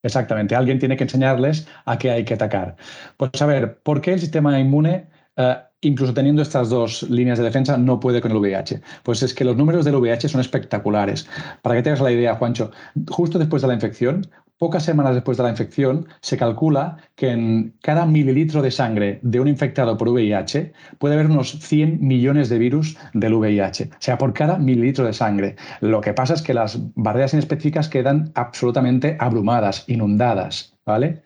Exactamente, 0.02 0.54
alguien 0.54 0.78
tiene 0.78 0.96
que 0.96 1.04
enseñarles 1.04 1.66
a 1.86 1.96
qué 1.96 2.10
hay 2.10 2.24
que 2.24 2.34
atacar. 2.34 2.76
Pues 3.16 3.40
a 3.40 3.46
ver, 3.46 3.78
¿por 3.82 4.02
qué 4.02 4.12
el 4.12 4.20
sistema 4.20 4.58
inmune 4.60 5.08
eh, 5.36 5.56
incluso 5.84 6.14
teniendo 6.14 6.42
estas 6.42 6.68
dos 6.68 7.02
líneas 7.04 7.38
de 7.38 7.44
defensa, 7.44 7.76
no 7.76 8.00
puede 8.00 8.20
con 8.20 8.32
el 8.32 8.38
VIH. 8.38 8.80
Pues 9.02 9.22
es 9.22 9.34
que 9.34 9.44
los 9.44 9.56
números 9.56 9.84
del 9.84 9.96
VIH 9.96 10.28
son 10.28 10.40
espectaculares. 10.40 11.28
Para 11.62 11.76
que 11.76 11.82
te 11.82 11.90
hagas 11.90 12.00
la 12.00 12.12
idea, 12.12 12.36
Juancho, 12.36 12.70
justo 13.08 13.38
después 13.38 13.62
de 13.62 13.68
la 13.68 13.74
infección, 13.74 14.26
pocas 14.58 14.84
semanas 14.84 15.14
después 15.14 15.36
de 15.36 15.42
la 15.42 15.50
infección, 15.50 16.06
se 16.20 16.36
calcula 16.36 16.96
que 17.16 17.30
en 17.30 17.74
cada 17.82 18.06
mililitro 18.06 18.62
de 18.62 18.70
sangre 18.70 19.18
de 19.22 19.40
un 19.40 19.48
infectado 19.48 19.96
por 19.96 20.08
VIH 20.08 20.72
puede 20.98 21.14
haber 21.14 21.26
unos 21.26 21.58
100 21.60 21.98
millones 22.00 22.48
de 22.48 22.58
virus 22.58 22.96
del 23.12 23.34
VIH, 23.34 23.90
o 23.92 23.96
sea, 23.98 24.18
por 24.18 24.32
cada 24.32 24.58
mililitro 24.58 25.04
de 25.04 25.12
sangre. 25.12 25.56
Lo 25.80 26.00
que 26.00 26.14
pasa 26.14 26.34
es 26.34 26.42
que 26.42 26.54
las 26.54 26.78
barreras 26.94 27.34
inespecíficas 27.34 27.88
quedan 27.88 28.32
absolutamente 28.34 29.16
abrumadas, 29.20 29.84
inundadas, 29.88 30.74
¿vale? 30.86 31.22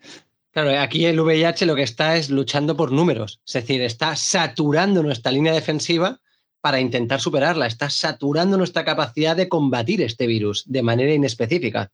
Claro, 0.51 0.79
aquí 0.79 1.05
el 1.05 1.19
VIH 1.19 1.65
lo 1.65 1.75
que 1.75 1.83
está 1.83 2.17
es 2.17 2.29
luchando 2.29 2.75
por 2.75 2.91
números, 2.91 3.39
es 3.45 3.53
decir, 3.53 3.81
está 3.81 4.15
saturando 4.15 5.03
nuestra 5.03 5.31
línea 5.31 5.53
defensiva 5.53 6.19
para 6.61 6.79
intentar 6.79 7.21
superarla, 7.21 7.67
está 7.67 7.89
saturando 7.89 8.57
nuestra 8.57 8.83
capacidad 8.83 9.35
de 9.35 9.47
combatir 9.47 10.01
este 10.01 10.27
virus 10.27 10.63
de 10.65 10.81
manera 10.81 11.13
inespecífica. 11.13 11.91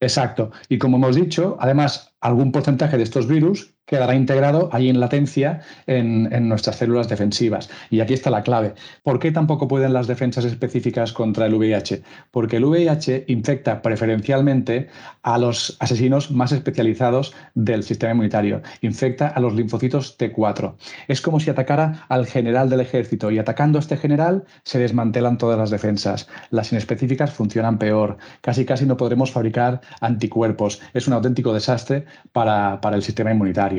Exacto. 0.00 0.50
Y 0.68 0.78
como 0.78 0.96
hemos 0.96 1.14
dicho, 1.14 1.56
además, 1.60 2.12
algún 2.20 2.50
porcentaje 2.50 2.96
de 2.96 3.04
estos 3.04 3.28
virus 3.28 3.71
quedará 3.86 4.14
integrado 4.14 4.68
ahí 4.72 4.88
en 4.88 5.00
latencia 5.00 5.60
en, 5.86 6.48
nuestras 6.48 6.76
células 6.76 7.08
defensivas. 7.08 7.68
Y 7.90 8.00
aquí 8.00 8.14
está 8.14 8.30
la 8.30 8.42
clave. 8.42 8.74
¿Por 9.02 9.18
qué 9.18 9.32
tampoco 9.32 9.68
pueden 9.68 9.92
las 9.92 10.06
defensas 10.06 10.44
específicas 10.44 11.12
contra 11.12 11.46
el 11.46 11.54
VIH? 11.54 12.02
Porque 12.30 12.56
el 12.56 12.64
VIH 12.64 13.24
infecta 13.28 13.82
preferencialmente 13.82 14.88
a 15.22 15.38
los 15.38 15.76
asesinos 15.80 16.30
más 16.30 16.52
especializados 16.52 17.34
del 17.54 17.82
sistema 17.82 18.12
inmunitario. 18.12 18.62
Infecta 18.80 19.28
a 19.28 19.40
los 19.40 19.54
linfocitos 19.54 20.18
T4. 20.18 20.74
Es 21.08 21.20
como 21.20 21.40
si 21.40 21.50
atacara 21.50 22.06
al 22.08 22.26
general 22.26 22.70
del 22.70 22.80
ejército 22.80 23.30
y 23.30 23.38
atacando 23.38 23.78
a 23.78 23.80
este 23.80 23.96
general 23.96 24.44
se 24.64 24.78
desmantelan 24.78 25.38
todas 25.38 25.58
las 25.58 25.70
defensas. 25.70 26.28
Las 26.50 26.72
inespecíficas 26.72 27.32
funcionan 27.32 27.78
peor. 27.78 28.16
Casi 28.40 28.64
casi 28.64 28.86
no 28.86 28.96
podremos 28.96 29.32
fabricar 29.32 29.80
anticuerpos. 30.00 30.80
Es 30.94 31.06
un 31.06 31.14
auténtico 31.14 31.52
desastre 31.52 32.04
para 32.32 32.80
el 32.92 33.02
sistema 33.02 33.32
inmunitario. 33.32 33.71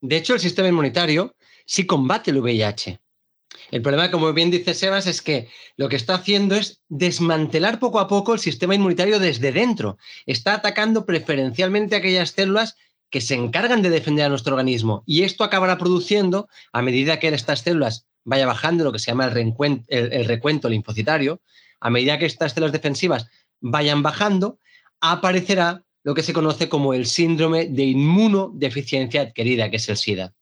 De 0.00 0.16
hecho, 0.16 0.34
el 0.34 0.40
sistema 0.40 0.68
inmunitario 0.68 1.34
sí 1.66 1.86
combate 1.86 2.30
el 2.30 2.38
VIH. 2.38 3.00
El 3.70 3.82
problema, 3.82 4.10
como 4.10 4.32
bien 4.32 4.50
dice 4.50 4.74
Sebas, 4.74 5.06
es 5.06 5.20
que 5.20 5.48
lo 5.76 5.88
que 5.88 5.96
está 5.96 6.14
haciendo 6.14 6.54
es 6.54 6.80
desmantelar 6.88 7.78
poco 7.78 8.00
a 8.00 8.08
poco 8.08 8.32
el 8.34 8.40
sistema 8.40 8.74
inmunitario 8.74 9.18
desde 9.18 9.52
dentro. 9.52 9.98
Está 10.26 10.54
atacando 10.54 11.04
preferencialmente 11.04 11.96
aquellas 11.96 12.30
células 12.30 12.76
que 13.10 13.20
se 13.20 13.34
encargan 13.34 13.82
de 13.82 13.90
defender 13.90 14.26
a 14.26 14.28
nuestro 14.28 14.54
organismo. 14.54 15.02
Y 15.06 15.22
esto 15.22 15.44
acabará 15.44 15.78
produciendo, 15.78 16.48
a 16.72 16.82
medida 16.82 17.18
que 17.18 17.28
estas 17.28 17.60
células 17.60 18.06
vaya 18.24 18.46
bajando 18.46 18.84
lo 18.84 18.92
que 18.92 18.98
se 18.98 19.10
llama 19.10 19.26
el, 19.26 19.84
el 19.88 20.24
recuento 20.26 20.68
linfocitario, 20.68 21.40
a 21.80 21.90
medida 21.90 22.18
que 22.18 22.26
estas 22.26 22.52
células 22.52 22.72
defensivas 22.72 23.26
vayan 23.60 24.02
bajando, 24.02 24.58
aparecerá 25.00 25.84
lo 26.08 26.14
que 26.14 26.22
se 26.22 26.32
conoce 26.32 26.70
como 26.70 26.94
el 26.94 27.04
síndrome 27.04 27.66
de 27.66 27.84
inmunodeficiencia 27.84 29.20
adquirida, 29.20 29.68
que 29.68 29.76
es 29.76 29.90
el 29.90 29.98
SIDA. 29.98 30.32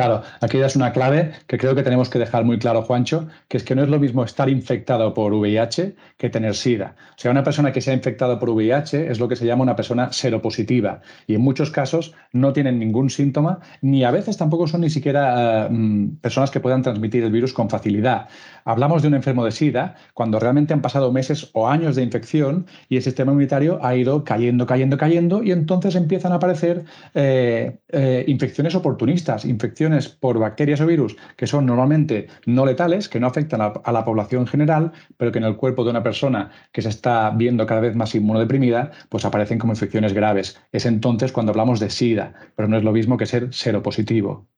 Claro, 0.00 0.22
aquí 0.40 0.56
es 0.56 0.76
una 0.76 0.94
clave 0.94 1.32
que 1.46 1.58
creo 1.58 1.74
que 1.74 1.82
tenemos 1.82 2.08
que 2.08 2.18
dejar 2.18 2.42
muy 2.42 2.58
claro, 2.58 2.80
Juancho, 2.80 3.28
que 3.48 3.58
es 3.58 3.64
que 3.64 3.74
no 3.74 3.82
es 3.82 3.90
lo 3.90 3.98
mismo 3.98 4.24
estar 4.24 4.48
infectado 4.48 5.12
por 5.12 5.34
VIH 5.34 5.94
que 6.16 6.30
tener 6.30 6.54
SIDA. 6.54 6.96
O 7.10 7.18
sea, 7.18 7.30
una 7.30 7.44
persona 7.44 7.70
que 7.70 7.82
se 7.82 7.90
ha 7.90 7.92
infectado 7.92 8.38
por 8.38 8.48
VIH 8.48 9.10
es 9.10 9.20
lo 9.20 9.28
que 9.28 9.36
se 9.36 9.44
llama 9.44 9.62
una 9.62 9.76
persona 9.76 10.10
seropositiva 10.10 11.02
y 11.26 11.34
en 11.34 11.42
muchos 11.42 11.70
casos 11.70 12.14
no 12.32 12.54
tienen 12.54 12.78
ningún 12.78 13.10
síntoma 13.10 13.60
ni 13.82 14.02
a 14.02 14.10
veces 14.10 14.38
tampoco 14.38 14.66
son 14.66 14.80
ni 14.80 14.88
siquiera 14.88 15.66
eh, 15.66 16.08
personas 16.22 16.50
que 16.50 16.60
puedan 16.60 16.80
transmitir 16.80 17.22
el 17.22 17.30
virus 17.30 17.52
con 17.52 17.68
facilidad. 17.68 18.28
Hablamos 18.64 19.02
de 19.02 19.08
un 19.08 19.14
enfermo 19.14 19.44
de 19.44 19.50
SIDA 19.50 19.96
cuando 20.14 20.38
realmente 20.38 20.72
han 20.72 20.80
pasado 20.80 21.12
meses 21.12 21.50
o 21.52 21.68
años 21.68 21.94
de 21.94 22.02
infección 22.02 22.64
y 22.88 22.96
el 22.96 23.02
sistema 23.02 23.32
inmunitario 23.32 23.78
ha 23.84 23.94
ido 23.94 24.24
cayendo, 24.24 24.64
cayendo, 24.64 24.96
cayendo 24.96 25.42
y 25.42 25.52
entonces 25.52 25.94
empiezan 25.94 26.32
a 26.32 26.36
aparecer 26.36 26.84
eh, 27.12 27.80
eh, 27.88 28.24
infecciones 28.28 28.74
oportunistas, 28.74 29.44
infecciones 29.44 29.89
por 30.20 30.38
bacterias 30.38 30.80
o 30.80 30.86
virus 30.86 31.16
que 31.36 31.46
son 31.46 31.66
normalmente 31.66 32.28
no 32.46 32.66
letales, 32.66 33.08
que 33.08 33.20
no 33.20 33.26
afectan 33.26 33.60
a, 33.60 33.92
la 33.92 34.04
población 34.04 34.46
general, 34.46 34.92
pero 35.16 35.32
que 35.32 35.38
en 35.38 35.44
el 35.44 35.56
cuerpo 35.56 35.84
de 35.84 35.90
una 35.90 36.02
persona 36.02 36.50
que 36.72 36.82
se 36.82 36.88
está 36.88 37.30
viendo 37.30 37.66
cada 37.66 37.80
vez 37.80 37.94
más 37.94 38.14
inmunodeprimida, 38.14 38.92
pues 39.08 39.24
aparecen 39.24 39.58
como 39.58 39.72
infecciones 39.72 40.12
graves. 40.12 40.58
Es 40.72 40.86
entonces 40.86 41.32
cuando 41.32 41.50
hablamos 41.50 41.80
de 41.80 41.90
SIDA, 41.90 42.34
pero 42.56 42.68
no 42.68 42.76
es 42.76 42.84
lo 42.84 42.92
mismo 42.92 43.16
que 43.16 43.26
ser 43.26 43.52
seropositivo. 43.52 44.48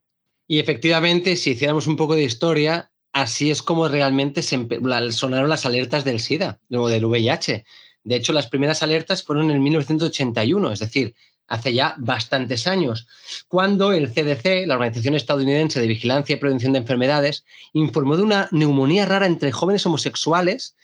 Y 0.46 0.58
efectivamente, 0.58 1.36
si 1.36 1.50
hiciéramos 1.50 1.86
un 1.86 1.96
poco 1.96 2.14
de 2.14 2.24
historia, 2.24 2.90
así 3.12 3.50
es 3.50 3.62
como 3.62 3.88
realmente 3.88 4.42
se 4.42 4.66
sonaron 5.10 5.48
las 5.48 5.66
alertas 5.66 6.04
del 6.04 6.20
SIDA, 6.20 6.60
o 6.70 6.88
del 6.88 7.04
VIH. 7.04 7.64
De 8.04 8.16
hecho, 8.16 8.32
las 8.32 8.48
primeras 8.48 8.82
alertas 8.82 9.22
fueron 9.22 9.50
en 9.50 9.62
1981, 9.62 10.72
es 10.72 10.80
decir, 10.80 11.14
hace 11.46 11.74
ya 11.74 11.94
bastantes 11.98 12.66
años, 12.66 13.06
cuando 13.48 13.92
el 13.92 14.12
CDC, 14.12 14.66
la 14.66 14.74
Organización 14.74 15.14
Estadounidense 15.14 15.80
de 15.80 15.86
Vigilancia 15.86 16.34
y 16.34 16.38
Prevención 16.38 16.72
de 16.72 16.78
Enfermedades, 16.78 17.44
informó 17.72 18.16
de 18.16 18.22
una 18.22 18.48
neumonía 18.52 19.06
rara 19.06 19.26
entre 19.26 19.52
jóvenes 19.52 19.84
homosexuales 19.84 20.74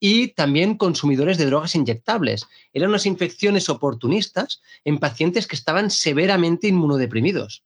y 0.00 0.28
también 0.28 0.76
consumidores 0.76 1.38
de 1.38 1.46
drogas 1.46 1.74
inyectables. 1.74 2.46
Eran 2.72 2.90
unas 2.90 3.06
infecciones 3.06 3.68
oportunistas 3.68 4.60
en 4.84 4.98
pacientes 4.98 5.46
que 5.46 5.56
estaban 5.56 5.90
severamente 5.90 6.68
inmunodeprimidos. 6.68 7.64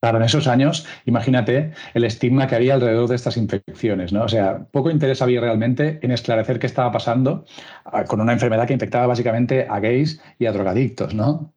Claro, 0.00 0.16
en 0.16 0.24
esos 0.24 0.46
años, 0.46 0.86
imagínate 1.04 1.72
el 1.92 2.04
estigma 2.04 2.46
que 2.46 2.54
había 2.54 2.72
alrededor 2.72 3.06
de 3.06 3.16
estas 3.16 3.36
infecciones, 3.36 4.14
¿no? 4.14 4.24
O 4.24 4.28
sea, 4.28 4.66
poco 4.70 4.90
interés 4.90 5.20
había 5.20 5.42
realmente 5.42 5.98
en 6.02 6.10
esclarecer 6.10 6.58
qué 6.58 6.66
estaba 6.66 6.90
pasando 6.90 7.44
ah, 7.84 8.04
con 8.04 8.18
una 8.22 8.32
enfermedad 8.32 8.66
que 8.66 8.72
infectaba 8.72 9.06
básicamente 9.06 9.66
a 9.68 9.78
gays 9.78 10.18
y 10.38 10.46
a 10.46 10.52
drogadictos, 10.52 11.12
¿no? 11.12 11.54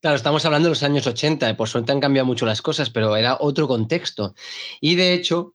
Claro, 0.00 0.16
estamos 0.16 0.44
hablando 0.44 0.66
de 0.66 0.70
los 0.70 0.82
años 0.84 1.08
80, 1.08 1.56
por 1.56 1.68
suerte 1.68 1.90
han 1.90 2.00
cambiado 2.00 2.26
mucho 2.26 2.46
las 2.46 2.62
cosas, 2.62 2.88
pero 2.88 3.16
era 3.16 3.36
otro 3.40 3.66
contexto. 3.66 4.34
Y 4.80 4.94
de 4.94 5.12
hecho, 5.14 5.54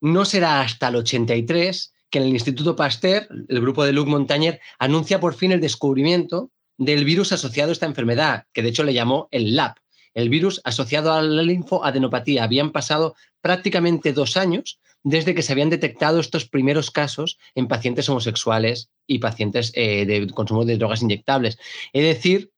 no 0.00 0.24
será 0.24 0.62
hasta 0.62 0.88
el 0.88 0.96
83 0.96 1.92
que 2.10 2.18
en 2.18 2.24
el 2.24 2.30
Instituto 2.30 2.74
Pasteur, 2.74 3.28
el 3.48 3.60
grupo 3.60 3.84
de 3.84 3.92
Luc 3.92 4.08
Montagnier, 4.08 4.60
anuncia 4.80 5.20
por 5.20 5.34
fin 5.34 5.52
el 5.52 5.60
descubrimiento 5.60 6.50
del 6.78 7.04
virus 7.04 7.30
asociado 7.30 7.70
a 7.70 7.72
esta 7.72 7.86
enfermedad, 7.86 8.46
que 8.52 8.62
de 8.62 8.70
hecho 8.70 8.82
le 8.82 8.94
llamó 8.94 9.28
el 9.30 9.54
LAP, 9.54 9.76
el 10.14 10.28
virus 10.28 10.60
asociado 10.64 11.12
a 11.12 11.22
la 11.22 11.42
linfoadenopatía. 11.42 12.44
Habían 12.44 12.72
pasado 12.72 13.14
prácticamente 13.40 14.12
dos 14.12 14.36
años 14.36 14.80
desde 15.02 15.34
que 15.34 15.42
se 15.42 15.52
habían 15.52 15.70
detectado 15.70 16.20
estos 16.20 16.46
primeros 16.46 16.90
casos 16.90 17.38
en 17.54 17.68
pacientes 17.68 18.08
homosexuales 18.08 18.90
y 19.06 19.18
pacientes 19.18 19.72
eh, 19.74 20.04
de 20.04 20.28
consumo 20.28 20.64
de 20.64 20.76
drogas 20.76 21.02
inyectables. 21.02 21.58
Es 21.92 22.02
decir, 22.02 22.50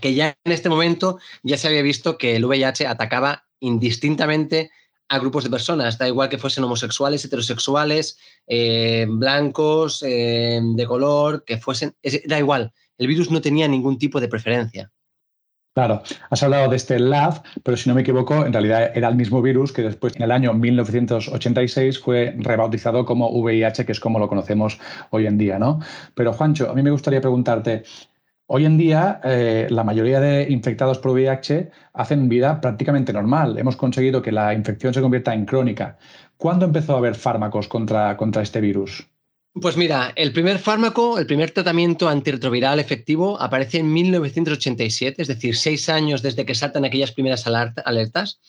que 0.00 0.14
ya 0.14 0.36
en 0.44 0.52
este 0.52 0.68
momento 0.68 1.18
ya 1.42 1.56
se 1.56 1.68
había 1.68 1.82
visto 1.82 2.18
que 2.18 2.36
el 2.36 2.44
VIH 2.44 2.86
atacaba 2.86 3.46
indistintamente 3.60 4.70
a 5.08 5.18
grupos 5.18 5.44
de 5.44 5.50
personas, 5.50 5.96
da 5.96 6.06
igual 6.06 6.28
que 6.28 6.38
fuesen 6.38 6.64
homosexuales, 6.64 7.24
heterosexuales, 7.24 8.18
eh, 8.46 9.06
blancos, 9.08 10.02
eh, 10.02 10.60
de 10.62 10.86
color, 10.86 11.44
que 11.44 11.56
fuesen, 11.56 11.96
da 12.26 12.38
igual, 12.38 12.72
el 12.98 13.06
virus 13.06 13.30
no 13.30 13.40
tenía 13.40 13.66
ningún 13.68 13.98
tipo 13.98 14.20
de 14.20 14.28
preferencia. 14.28 14.92
Claro, 15.78 16.02
has 16.28 16.42
hablado 16.42 16.68
de 16.68 16.74
este 16.74 16.98
LAV, 16.98 17.40
pero 17.62 17.76
si 17.76 17.88
no 17.88 17.94
me 17.94 18.00
equivoco, 18.00 18.44
en 18.44 18.52
realidad 18.52 18.90
era 18.96 19.06
el 19.06 19.14
mismo 19.14 19.40
virus 19.40 19.72
que 19.72 19.82
después, 19.82 20.16
en 20.16 20.22
el 20.22 20.32
año 20.32 20.52
1986, 20.52 22.00
fue 22.00 22.34
rebautizado 22.36 23.04
como 23.04 23.30
VIH, 23.30 23.86
que 23.86 23.92
es 23.92 24.00
como 24.00 24.18
lo 24.18 24.28
conocemos 24.28 24.80
hoy 25.10 25.26
en 25.26 25.38
día, 25.38 25.56
¿no? 25.60 25.78
Pero 26.16 26.32
Juancho, 26.32 26.68
a 26.68 26.74
mí 26.74 26.82
me 26.82 26.90
gustaría 26.90 27.20
preguntarte, 27.20 27.84
Hoy 28.48 28.64
en 28.64 28.76
día, 28.76 29.20
eh, 29.22 29.68
la 29.70 29.84
mayoría 29.84 30.18
de 30.18 30.50
infectados 30.50 30.98
por 30.98 31.12
VIH 31.12 31.70
hacen 31.92 32.28
vida 32.28 32.60
prácticamente 32.60 33.12
normal. 33.12 33.56
Hemos 33.56 33.76
conseguido 33.76 34.20
que 34.20 34.32
la 34.32 34.54
infección 34.54 34.94
se 34.94 35.00
convierta 35.00 35.32
en 35.32 35.44
crónica. 35.44 35.96
¿Cuándo 36.36 36.64
empezó 36.64 36.94
a 36.94 36.98
haber 36.98 37.14
fármacos 37.14 37.68
contra, 37.68 38.16
contra 38.16 38.42
este 38.42 38.60
virus? 38.60 39.07
Pues 39.60 39.76
mira, 39.76 40.12
el 40.14 40.32
primer 40.32 40.58
fármaco, 40.58 41.18
el 41.18 41.26
primer 41.26 41.50
tratamiento 41.50 42.08
antirretroviral 42.08 42.78
efectivo 42.80 43.40
aparece 43.40 43.78
en 43.78 43.92
1987, 43.92 45.22
es 45.22 45.28
decir, 45.28 45.56
seis 45.56 45.88
años 45.88 46.22
desde 46.22 46.44
que 46.44 46.54
saltan 46.54 46.84
aquellas 46.84 47.12
primeras 47.12 47.46
alertas, 47.46 48.40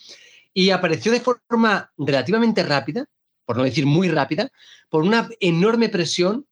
y 0.54 0.72
apareció 0.72 1.12
de 1.12 1.22
forma 1.22 1.92
relativamente 1.98 2.64
rápida, 2.64 3.06
por 3.46 3.58
no 3.58 3.64
decir 3.64 3.86
muy 3.86 4.10
rápida, 4.10 4.52
por 4.90 5.04
una 5.04 5.30
enorme 5.40 5.90
presión 5.90 6.46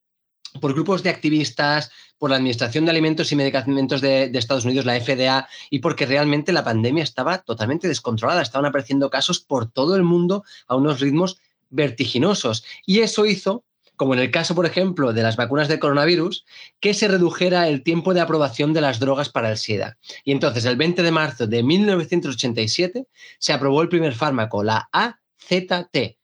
por 0.61 0.73
grupos 0.73 1.03
de 1.03 1.09
activistas, 1.09 1.91
por 2.17 2.29
la 2.29 2.37
Administración 2.37 2.85
de 2.85 2.91
Alimentos 2.91 3.31
y 3.31 3.35
Medicamentos 3.35 4.01
de, 4.01 4.29
de, 4.29 4.39
Estados 4.39 4.65
Unidos, 4.65 4.85
la 4.85 4.99
FDA, 4.99 5.47
y 5.69 5.79
porque 5.79 6.05
realmente 6.05 6.53
la 6.53 6.63
pandemia 6.63 7.03
estaba 7.03 7.39
totalmente 7.39 7.87
descontrolada. 7.87 8.41
Estaban 8.41 8.65
apareciendo 8.65 9.09
casos 9.09 9.39
por 9.39 9.69
todo 9.69 9.95
el 9.95 10.03
mundo 10.03 10.43
a 10.67 10.75
unos 10.75 10.99
ritmos 10.99 11.37
vertiginosos. 11.69 12.63
Y 12.85 12.99
eso 12.99 13.25
hizo 13.25 13.65
como 13.97 14.13
en 14.13 14.21
el 14.21 14.31
caso, 14.31 14.55
por 14.55 14.65
ejemplo, 14.65 15.11
de 15.11 15.23
las 15.23 15.35
vacunas 15.35 15.67
de 15.67 15.79
coronavirus, 15.79 16.45
que 16.79 16.93
se 16.93 17.09
redujera 17.09 17.67
el 17.67 17.83
tiempo 17.83 18.13
de 18.13 18.21
aprobación 18.21 18.71
de 18.71 18.81
las 18.81 18.99
drogas 18.99 19.29
para 19.29 19.51
el 19.51 19.57
SIDA. 19.57 19.97
Y 20.23 20.31
entonces, 20.31 20.63
el 20.65 20.77
20 20.77 21.03
de 21.03 21.11
marzo 21.11 21.47
de 21.47 21.63
1987, 21.63 23.07
se 23.39 23.53
aprobó 23.53 23.81
el 23.81 23.89
primer 23.89 24.13
fármaco, 24.13 24.63
la 24.63 24.87
AZT. 24.93 26.15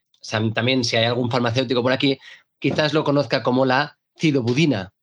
también, 0.54 0.84
si 0.84 0.96
hay 0.96 1.04
algún 1.04 1.30
farmacéutico 1.30 1.82
por 1.82 1.92
aquí, 1.92 2.18
quizás 2.58 2.94
lo 2.94 3.04
conozca 3.04 3.42
como 3.42 3.66
la 3.66 3.98
cidobudina. 4.16 4.94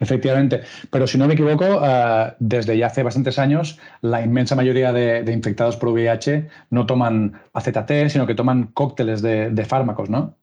Efectivamente, 0.00 0.62
pero 0.90 1.06
si 1.06 1.18
no 1.18 1.26
me 1.26 1.34
equivoco, 1.34 1.80
eh, 1.84 2.34
desde 2.38 2.76
ya 2.76 2.86
hace 2.86 3.02
bastantes 3.02 3.38
años, 3.38 3.78
la 4.00 4.22
inmensa 4.22 4.56
mayoría 4.56 4.92
de, 4.92 5.30
infectados 5.32 5.76
por 5.76 5.90
VIH 5.90 6.48
no 6.70 6.86
toman 6.86 7.40
AZT, 7.52 8.08
sino 8.08 8.26
que 8.26 8.34
toman 8.34 8.68
cócteles 8.68 9.22
de, 9.22 9.64
fármacos, 9.64 10.10
¿no? 10.10 10.36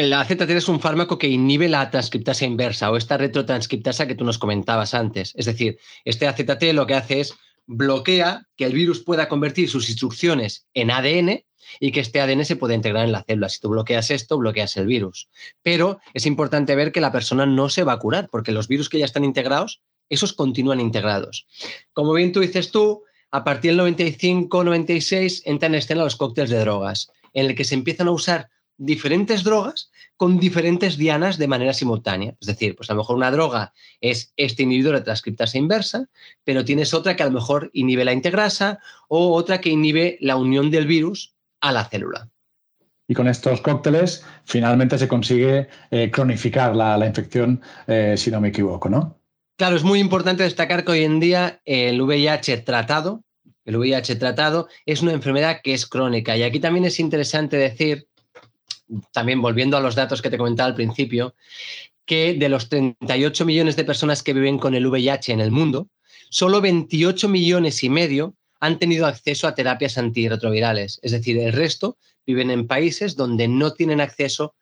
El 0.00 0.14
AZT 0.14 0.48
es 0.48 0.70
un 0.70 0.80
fármaco 0.80 1.18
que 1.18 1.28
inhibe 1.28 1.68
la 1.68 1.90
transcriptasa 1.90 2.46
inversa 2.46 2.90
o 2.90 2.96
esta 2.96 3.18
retrotranscriptasa 3.18 4.06
que 4.06 4.14
tú 4.14 4.24
nos 4.24 4.38
comentabas 4.38 4.94
antes. 4.94 5.34
Es 5.36 5.44
decir, 5.44 5.78
este 6.06 6.26
AZT 6.26 6.72
lo 6.72 6.86
que 6.86 6.94
hace 6.94 7.20
es 7.20 7.34
bloquea 7.66 8.48
que 8.56 8.64
el 8.64 8.72
virus 8.72 9.04
pueda 9.04 9.28
convertir 9.28 9.68
sus 9.68 9.90
instrucciones 9.90 10.66
en 10.72 10.90
ADN 10.90 11.44
y 11.80 11.92
que 11.92 12.00
este 12.00 12.22
ADN 12.22 12.46
se 12.46 12.56
pueda 12.56 12.72
integrar 12.72 13.04
en 13.04 13.12
la 13.12 13.24
célula. 13.24 13.50
Si 13.50 13.60
tú 13.60 13.68
bloqueas 13.68 14.10
esto, 14.10 14.38
bloqueas 14.38 14.74
el 14.78 14.86
virus. 14.86 15.28
Pero 15.62 16.00
es 16.14 16.24
importante 16.24 16.74
ver 16.74 16.92
que 16.92 17.02
la 17.02 17.12
persona 17.12 17.44
no 17.44 17.68
se 17.68 17.84
va 17.84 17.92
a 17.92 17.98
curar, 17.98 18.30
porque 18.30 18.52
los 18.52 18.68
virus 18.68 18.88
que 18.88 18.98
ya 18.98 19.04
están 19.04 19.24
integrados, 19.24 19.82
esos 20.08 20.32
continúan 20.32 20.80
integrados. 20.80 21.46
Como 21.92 22.14
bien 22.14 22.32
tú 22.32 22.40
dices 22.40 22.70
tú, 22.70 23.02
a 23.30 23.44
partir 23.44 23.76
del 23.76 23.96
95-96 23.96 25.42
entran 25.44 25.74
en 25.74 25.80
escena 25.80 26.04
los 26.04 26.16
cócteles 26.16 26.48
de 26.48 26.60
drogas, 26.60 27.10
en 27.34 27.44
el 27.44 27.54
que 27.54 27.64
se 27.64 27.74
empiezan 27.74 28.08
a 28.08 28.12
usar 28.12 28.48
diferentes 28.80 29.44
drogas 29.44 29.90
con 30.16 30.40
diferentes 30.40 30.96
dianas 30.96 31.36
de 31.38 31.46
manera 31.46 31.74
simultánea. 31.74 32.34
Es 32.40 32.46
decir, 32.46 32.74
pues 32.74 32.90
a 32.90 32.94
lo 32.94 33.00
mejor 33.00 33.16
una 33.16 33.30
droga 33.30 33.72
es 34.00 34.32
este 34.36 34.62
inhibidor 34.62 34.96
de 34.96 35.02
transcriptasa 35.02 35.58
inversa, 35.58 36.08
pero 36.44 36.64
tienes 36.64 36.94
otra 36.94 37.14
que 37.14 37.22
a 37.22 37.26
lo 37.26 37.32
mejor 37.32 37.70
inhibe 37.74 38.04
la 38.04 38.14
integrasa 38.14 38.80
o 39.08 39.34
otra 39.34 39.60
que 39.60 39.68
inhibe 39.68 40.16
la 40.20 40.36
unión 40.36 40.70
del 40.70 40.86
virus 40.86 41.34
a 41.60 41.72
la 41.72 41.84
célula. 41.84 42.30
Y 43.06 43.14
con 43.14 43.28
estos 43.28 43.60
cócteles 43.60 44.24
finalmente 44.44 44.96
se 44.96 45.08
consigue 45.08 45.68
eh, 45.90 46.10
cronificar 46.10 46.74
la, 46.74 47.04
infección, 47.06 47.60
eh, 47.86 48.14
si 48.16 48.30
no 48.30 48.40
me 48.40 48.48
equivoco, 48.48 48.88
¿no? 48.88 49.20
Claro, 49.58 49.76
es 49.76 49.84
muy 49.84 49.98
importante 49.98 50.42
destacar 50.42 50.84
que 50.84 50.92
hoy 50.92 51.04
en 51.04 51.20
día 51.20 51.60
el 51.66 52.00
VIH 52.00 52.58
tratado, 52.58 53.24
el 53.66 53.76
VIH 53.76 54.16
tratado 54.16 54.68
es 54.86 55.02
una 55.02 55.12
enfermedad 55.12 55.60
que 55.62 55.74
es 55.74 55.86
crónica. 55.86 56.36
Y 56.36 56.44
aquí 56.44 56.60
también 56.60 56.86
es 56.86 56.98
interesante 56.98 57.56
decir, 57.56 58.08
también 59.12 59.40
volviendo 59.42 59.76
a 59.76 59.80
los 59.80 59.94
datos 59.94 60.22
que 60.22 60.30
te 60.30 60.38
comentaba 60.38 60.68
al 60.68 60.74
principio, 60.74 61.34
que 62.04 62.34
de 62.34 62.48
los 62.48 62.68
38 62.68 63.44
millones 63.44 63.76
de 63.76 63.84
personas 63.84 64.22
que 64.22 64.34
viven 64.34 64.58
con 64.58 64.74
el 64.74 64.86
VIH 64.86 65.32
en 65.32 65.40
el 65.40 65.50
mundo, 65.50 65.88
solo 66.28 66.60
28 66.60 67.28
millones 67.28 67.82
y 67.84 67.88
medio 67.88 68.34
han 68.60 68.78
tenido 68.78 69.06
acceso 69.06 69.48
a 69.48 69.54
terapias 69.54 69.96
antirretrovirales. 69.96 70.98
Es 71.02 71.12
decir, 71.12 71.38
el 71.38 71.52
resto 71.52 71.98
viven 72.26 72.50
en 72.50 72.66
países 72.66 73.16
donde 73.16 73.48
no 73.48 73.72
tienen 73.72 74.00
acceso 74.00 74.54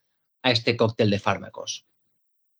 a 0.42 0.52
este 0.52 0.76
cóctel 0.76 1.10
de 1.10 1.18
fármacos. 1.18 1.87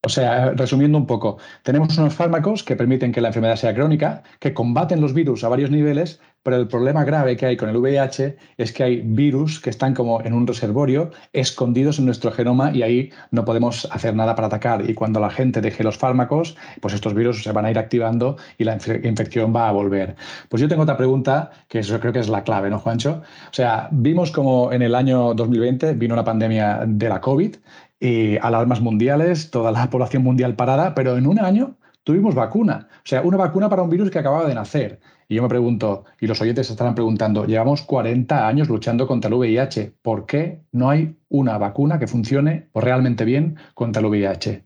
O 0.05 0.09
sea, 0.09 0.53
resumiendo 0.53 0.97
un 0.97 1.07
poco, 1.07 1.39
tenemos 1.65 1.99
unos 1.99 2.15
fármacos 2.15 2.63
que 2.63 2.77
permiten 2.77 3.11
que 3.11 3.21
la 3.21 3.29
enfermedad 3.29 3.57
sea 3.57 3.75
crónica, 3.75 4.23
que 4.39 4.55
combaten 4.55 5.01
los 5.01 5.13
virus 5.13 5.43
a 5.43 5.49
varios 5.49 5.73
niveles, 5.73 6.21
pero 6.45 6.57
el 6.57 6.69
problema 6.69 7.05
grave 7.05 7.37
que 7.37 7.47
hay 7.47 7.57
con 7.57 7.69
el 7.69 7.77
VIH 7.77 8.37
es 8.57 8.73
que 8.73 8.85
hay 8.85 9.01
virus 9.05 9.59
que 9.61 9.71
están 9.71 9.95
como 9.95 10.23
en 10.23 10.35
un 10.35 10.47
reservorio, 10.47 11.11
escondidos 11.33 11.99
en 11.99 12.07
nuestro 12.07 12.31
genoma 12.31 12.71
y 12.73 12.83
ahí 12.83 13.11
no 13.33 13.45
podemos 13.45 13.89
hacer 13.91 14.15
nada 14.15 14.37
para 14.37 14.47
atacar. 14.47 14.89
Y 14.89 14.95
cuando 14.95 15.19
la 15.19 15.31
gente 15.31 15.61
deje 15.61 15.83
los 15.83 15.99
fármacos, 15.99 16.57
pues 16.81 16.95
estos 16.95 17.13
virus 17.15 17.43
se 17.43 17.51
van 17.51 17.67
a 17.67 17.71
ir 17.71 17.79
activando 17.79 18.37
y 18.57 18.65
la 18.65 18.75
infección 19.03 19.55
va 19.55 19.69
a 19.69 19.73
volver. 19.73 20.15
Pues 20.49 20.63
yo 20.63 20.69
tengo 20.69 20.85
otra 20.85 20.97
pregunta, 20.97 21.51
que 21.69 21.81
eso 21.81 21.99
creo 21.99 22.13
que 22.13 22.21
es 22.21 22.29
la 22.29 22.45
clave, 22.45 22.71
¿no, 22.71 22.79
Juancho? 22.79 23.23
O 23.51 23.55
sea, 23.55 23.89
vimos 23.91 24.31
como 24.31 24.73
en 24.73 24.83
el 24.83 24.95
año 24.95 25.35
2020 25.35 25.95
vino 25.95 26.15
la 26.15 26.25
pandemia 26.25 26.85
de 26.87 27.09
la 27.09 27.21
COVID 27.21 27.57
y 28.01 28.37
alarmas 28.39 28.81
mundiales, 28.81 29.51
toda 29.51 29.73
la 29.73 29.91
población 29.91 30.23
mundial 30.23 30.55
parada, 30.55 30.95
pero 30.95 31.17
en 31.17 31.27
un 31.27 31.39
año 31.39 31.77
tuvimos 32.05 32.35
vacuna. 32.35 32.89
O 32.91 33.09
sea, 33.09 33.23
una 33.23 33.37
vacuna 33.37 33.69
para 33.69 33.83
un 33.83 33.91
virus 33.91 34.11
que 34.11 34.19
acababa 34.19 34.49
de 34.49 34.55
nacer. 34.55 35.01
Y 35.29 35.35
yo 35.35 35.43
me 35.43 35.49
pregunto, 35.49 36.05
y 36.21 36.27
los 36.27 36.41
oyentes 36.41 36.71
estarán 36.71 36.95
preguntando, 36.95 37.45
llevamos 37.45 37.83
40 37.83 38.49
años 38.49 38.69
luchando 38.69 39.07
contra 39.07 39.29
el 39.29 39.35
VIH. 39.35 39.93
¿Por 40.01 40.25
qué 40.25 40.63
no 40.73 40.89
hay 40.89 41.17
una 41.29 41.59
vacuna 41.59 41.99
que 41.99 42.07
funcione 42.07 42.71
realmente 42.75 43.27
bien 43.27 43.59
contra 43.75 44.01
el 44.01 44.07
VIH? 44.07 44.65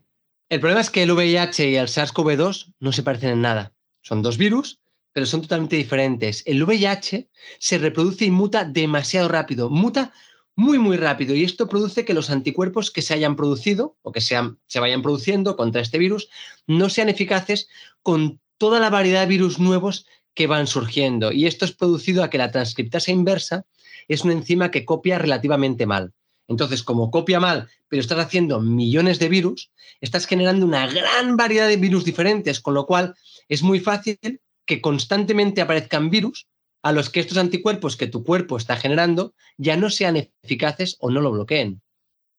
El 0.49 0.59
problema 0.59 0.81
es 0.81 0.89
que 0.89 1.03
el 1.03 1.11
VIH 1.11 1.69
y 1.69 1.75
el 1.75 1.87
SARS-CoV-2 1.87 2.75
no 2.79 2.91
se 2.93 3.03
parecen 3.03 3.31
en 3.31 3.41
nada. 3.41 3.73
Son 4.01 4.21
dos 4.21 4.37
virus, 4.37 4.79
pero 5.11 5.25
son 5.25 5.41
totalmente 5.41 5.75
diferentes. 5.75 6.43
El 6.45 6.63
VIH 6.63 7.29
se 7.59 7.77
reproduce 7.77 8.25
y 8.25 8.31
muta 8.31 8.63
demasiado 8.63 9.27
rápido. 9.27 9.69
Muta 9.69 10.13
muy, 10.55 10.77
muy 10.77 10.97
rápido 10.97 11.35
y 11.35 11.43
esto 11.43 11.67
produce 11.67 12.05
que 12.05 12.13
los 12.13 12.29
anticuerpos 12.29 12.91
que 12.91 13.01
se 13.01 13.13
hayan 13.13 13.35
producido 13.35 13.97
o 14.01 14.11
que 14.11 14.21
sean, 14.21 14.59
se 14.67 14.79
vayan 14.79 15.01
produciendo 15.01 15.55
contra 15.55 15.81
este 15.81 15.97
virus 15.97 16.29
no 16.67 16.89
sean 16.89 17.09
eficaces 17.09 17.67
con 18.01 18.39
toda 18.57 18.79
la 18.79 18.89
variedad 18.89 19.21
de 19.21 19.27
virus 19.27 19.59
nuevos 19.59 20.05
que 20.33 20.47
van 20.47 20.67
surgiendo. 20.67 21.31
Y 21.31 21.47
esto 21.47 21.65
es 21.65 21.71
producido 21.71 22.23
a 22.23 22.29
que 22.29 22.37
la 22.37 22.51
transcriptasa 22.51 23.11
inversa 23.11 23.65
es 24.07 24.23
una 24.23 24.33
enzima 24.33 24.71
que 24.71 24.85
copia 24.85 25.17
relativamente 25.17 25.85
mal. 25.85 26.13
Entonces, 26.47 26.83
como 26.83 27.09
copia 27.09 27.39
mal, 27.39 27.69
pero 27.87 28.01
estás 28.01 28.19
haciendo 28.19 28.59
millones 28.59 29.17
de 29.19 29.29
virus, 29.29 29.71
estás 30.01 30.25
generando 30.25 30.65
una 30.65 30.87
gran 30.87 31.37
variedad 31.37 31.67
de 31.67 31.77
virus 31.77 32.03
diferentes, 32.03 32.59
con 32.59 32.73
lo 32.73 32.85
cual 32.85 33.15
es 33.47 33.63
muy 33.63 33.79
fácil 33.79 34.19
que 34.65 34.81
constantemente 34.81 35.61
aparezcan 35.61 36.09
virus 36.09 36.47
a 36.83 36.91
los 36.91 37.09
que 37.09 37.21
estos 37.21 37.37
anticuerpos 37.37 37.97
que 37.97 38.07
tu 38.07 38.23
cuerpo 38.23 38.57
está 38.57 38.75
generando 38.75 39.33
ya 39.57 39.77
no 39.77 39.89
sean 39.89 40.17
eficaces 40.43 40.97
o 40.99 41.09
no 41.09 41.21
lo 41.21 41.31
bloqueen. 41.31 41.81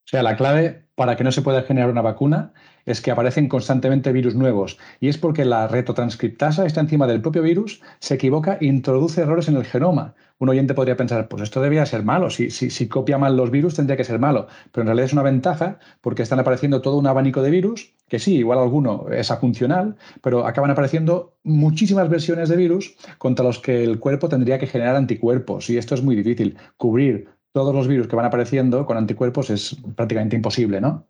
O 0.05 0.09
sea, 0.09 0.23
la 0.23 0.37
clave 0.37 0.87
para 0.95 1.17
que 1.17 1.25
no 1.25 1.33
se 1.33 1.43
pueda 1.43 1.63
generar 1.63 1.91
una 1.91 2.03
vacuna 2.03 2.53
es 2.85 3.01
que 3.01 3.11
aparecen 3.11 3.49
constantemente 3.49 4.13
virus 4.13 4.35
nuevos. 4.35 4.79
Y 5.01 5.09
es 5.09 5.17
porque 5.17 5.47
la 5.47 5.67
retrotranscriptasa, 5.67 6.67
está 6.67 6.81
encima 6.81 7.07
del 7.07 7.23
propio 7.23 7.43
virus, 7.43 7.81
se 8.01 8.15
equivoca 8.15 8.59
e 8.61 8.67
introduce 8.67 9.23
errores 9.23 9.49
en 9.49 9.57
el 9.57 9.65
genoma. 9.65 10.15
Un 10.39 10.49
oyente 10.49 10.75
podría 10.75 10.97
pensar, 10.97 11.29
pues 11.29 11.43
esto 11.43 11.63
debería 11.63 11.87
ser 11.87 12.03
malo. 12.03 12.29
Si, 12.29 12.51
si, 12.51 12.89
copia 12.89 13.19
mal 13.19 13.37
los 13.37 13.51
virus, 13.51 13.75
tendría 13.77 13.97
que 13.97 14.05
ser 14.05 14.19
malo. 14.19 14.49
Pero 14.73 14.83
en 14.83 14.89
realidad 14.89 15.07
es 15.07 15.13
una 15.13 15.23
ventaja 15.23 15.79
porque 16.01 16.23
están 16.23 16.41
apareciendo 16.41 16.83
todo 16.83 16.97
un 16.97 17.07
abanico 17.07 17.41
de 17.41 17.51
virus, 17.51 17.95
que 18.09 18.19
sí, 18.19 18.37
igual 18.37 18.59
alguno 18.59 19.07
es 19.11 19.33
funcional, 19.41 19.97
pero 20.23 20.47
acaban 20.47 20.71
apareciendo 20.71 21.37
muchísimas 21.45 22.09
versiones 22.09 22.49
de 22.49 22.57
virus 22.57 22.97
contra 23.19 23.45
los 23.45 23.61
que 23.61 23.85
el 23.85 24.01
cuerpo 24.01 24.29
tendría 24.29 24.59
que 24.59 24.67
generar 24.67 24.97
anticuerpos. 24.97 25.71
Y 25.71 25.79
esto 25.79 25.95
es 25.95 26.03
muy 26.03 26.17
difícil. 26.17 26.57
Cubrir 26.77 27.29
todos 27.53 27.75
los 27.75 27.87
virus 27.87 28.09
que 28.09 28.17
van 28.17 28.27
apareciendo 28.27 28.85
con 28.85 28.97
anticuerpos 28.97 29.49
es 29.51 29.77
prácticamente 29.95 30.37
imposible, 30.37 30.81
¿no? 30.81 31.07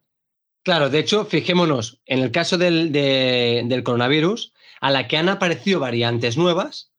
Claro, 0.65 0.89
de 0.89 0.99
hecho, 0.99 1.27
fijémonos, 1.27 2.01
en 2.07 2.21
el 2.21 2.31
caso 2.31 2.57
del, 2.57 2.91
del, 2.91 3.83
coronavirus, 3.83 4.55
a 4.81 4.91
la 4.91 5.09
que 5.09 5.19
han 5.19 5.29
aparecido 5.29 5.79
variantes 5.79 6.39
nuevas, 6.39 6.94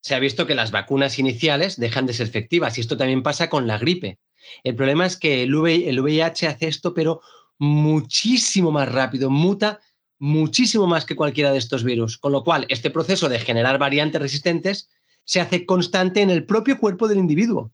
se 0.00 0.14
ha 0.14 0.18
visto 0.18 0.46
que 0.46 0.54
las 0.54 0.70
vacunas 0.70 1.18
iniciales 1.18 1.76
dejan 1.76 2.06
de 2.06 2.14
ser 2.14 2.26
efectivas 2.26 2.78
y 2.78 2.80
esto 2.80 2.96
también 2.96 3.22
pasa 3.22 3.50
con 3.50 3.66
la 3.66 3.78
gripe. 3.78 4.18
El 4.64 4.74
problema 4.74 5.06
es 5.06 5.16
que 5.16 5.42
el, 5.42 5.54
VIH 5.54 6.46
hace 6.46 6.68
esto, 6.68 6.94
pero 6.94 7.20
muchísimo 7.58 8.70
más 8.70 8.90
rápido, 8.90 9.30
muta 9.30 9.80
muchísimo 10.18 10.86
más 10.86 11.06
que 11.06 11.16
cualquiera 11.16 11.50
de 11.50 11.58
estos 11.58 11.82
virus, 11.82 12.18
con 12.18 12.32
lo 12.32 12.44
cual 12.44 12.66
este 12.68 12.90
proceso 12.90 13.28
de 13.28 13.38
generar 13.38 13.78
variantes 13.78 14.20
resistentes 14.20 14.90
se 15.24 15.40
hace 15.40 15.64
constante 15.64 16.20
en 16.20 16.30
el 16.30 16.44
propio 16.44 16.78
cuerpo 16.78 17.08
del 17.08 17.18
individuo. 17.18 17.72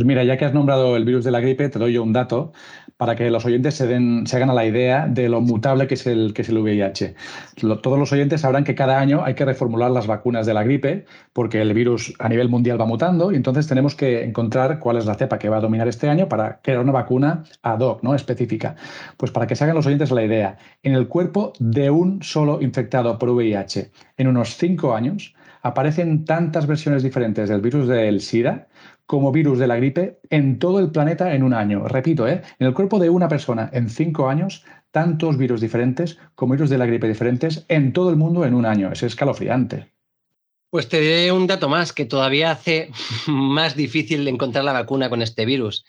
Pues 0.00 0.06
mira, 0.06 0.24
ya 0.24 0.38
que 0.38 0.46
has 0.46 0.54
nombrado 0.54 0.96
el 0.96 1.04
virus 1.04 1.26
de 1.26 1.30
la 1.30 1.40
gripe, 1.40 1.68
te 1.68 1.78
doy 1.78 1.92
yo 1.92 2.02
un 2.02 2.14
dato 2.14 2.52
para 2.96 3.16
que 3.16 3.30
los 3.30 3.44
oyentes 3.44 3.74
se, 3.74 3.86
den, 3.86 4.26
se 4.26 4.36
hagan 4.36 4.48
a 4.48 4.54
la 4.54 4.64
idea 4.64 5.06
de 5.06 5.28
lo 5.28 5.42
mutable 5.42 5.86
que 5.86 5.92
es 5.92 6.06
el, 6.06 6.32
que 6.32 6.40
es 6.40 6.48
el 6.48 6.56
VIH. 6.56 7.14
todos 7.82 7.98
los 7.98 8.10
oyentes 8.10 8.40
sabrán 8.40 8.64
que 8.64 8.74
cada 8.74 8.98
año 8.98 9.22
hay 9.22 9.34
que 9.34 9.44
reformular 9.44 9.90
las 9.90 10.06
vacunas 10.06 10.46
de 10.46 10.54
la 10.54 10.62
gripe 10.62 11.04
porque 11.34 11.60
el 11.60 11.74
virus 11.74 12.14
a 12.18 12.30
nivel 12.30 12.48
mundial 12.48 12.80
va 12.80 12.86
mutando 12.86 13.30
y 13.30 13.36
entonces 13.36 13.66
tenemos 13.66 13.94
que 13.94 14.24
encontrar 14.24 14.78
cuál 14.78 14.96
es 14.96 15.04
la 15.04 15.16
cepa 15.16 15.38
que 15.38 15.50
va 15.50 15.58
a 15.58 15.60
dominar 15.60 15.86
este 15.86 16.08
año 16.08 16.30
para 16.30 16.62
crear 16.62 16.80
una 16.80 16.92
vacuna 16.92 17.44
ad 17.60 17.80
hoc, 17.80 18.02
¿no? 18.02 18.14
específica. 18.14 18.76
Pues 19.18 19.30
para 19.30 19.46
que 19.46 19.54
se 19.54 19.64
hagan 19.64 19.76
los 19.76 19.84
oyentes 19.84 20.10
a 20.10 20.14
la 20.14 20.24
idea, 20.24 20.56
en 20.82 20.94
el 20.94 21.08
cuerpo 21.08 21.52
de 21.58 21.90
un 21.90 22.22
solo 22.22 22.62
infectado 22.62 23.18
por 23.18 23.28
VIH, 23.28 23.90
en 24.16 24.28
unos 24.28 24.56
cinco 24.56 24.94
años, 24.94 25.34
aparecen 25.60 26.24
tantas 26.24 26.66
versiones 26.66 27.02
diferentes 27.02 27.50
del 27.50 27.60
virus 27.60 27.86
del 27.86 28.22
SIDA 28.22 28.68
como 29.10 29.32
virus 29.32 29.58
de 29.58 29.66
la 29.66 29.74
gripe 29.74 30.20
en 30.30 30.60
todo 30.60 30.78
el 30.78 30.92
planeta 30.92 31.34
en 31.34 31.42
un 31.42 31.52
año. 31.52 31.88
Repito, 31.88 32.28
¿eh? 32.28 32.42
en 32.60 32.66
el 32.68 32.74
cuerpo 32.74 33.00
de 33.00 33.10
una 33.10 33.26
persona 33.26 33.68
en 33.72 33.90
cinco 33.90 34.28
años, 34.28 34.64
tantos 34.92 35.36
virus 35.36 35.60
diferentes 35.60 36.16
como 36.36 36.52
virus 36.52 36.70
de 36.70 36.78
la 36.78 36.86
gripe 36.86 37.08
diferentes 37.08 37.64
en 37.66 37.92
todo 37.92 38.10
el 38.10 38.16
mundo 38.16 38.44
en 38.44 38.54
un 38.54 38.64
año. 38.66 38.92
Es 38.92 39.02
escalofriante. 39.02 39.90
Pues 40.70 40.88
te 40.88 41.00
diré 41.00 41.32
un 41.32 41.48
dato 41.48 41.68
más 41.68 41.92
que 41.92 42.04
todavía 42.04 42.52
hace 42.52 42.92
más 43.26 43.74
difícil 43.74 44.28
encontrar 44.28 44.62
la 44.62 44.74
vacuna 44.74 45.10
con 45.10 45.22
este 45.22 45.44
virus. 45.44 45.84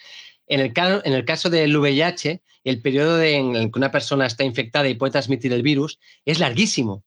En 0.47 0.59
el, 0.59 0.73
en 0.75 1.13
el 1.13 1.23
caso 1.23 1.51
del 1.51 1.77
VIH, 1.77 2.41
el 2.63 2.81
periodo 2.81 3.21
en 3.21 3.55
el 3.55 3.71
que 3.71 3.77
una 3.77 3.91
persona 3.91 4.25
está 4.25 4.45
infectada 4.45 4.89
y 4.89 4.95
puede 4.95 5.11
transmitir 5.11 5.53
el 5.53 5.61
virus 5.61 5.99
es 6.25 6.39
larguísimo 6.39 7.03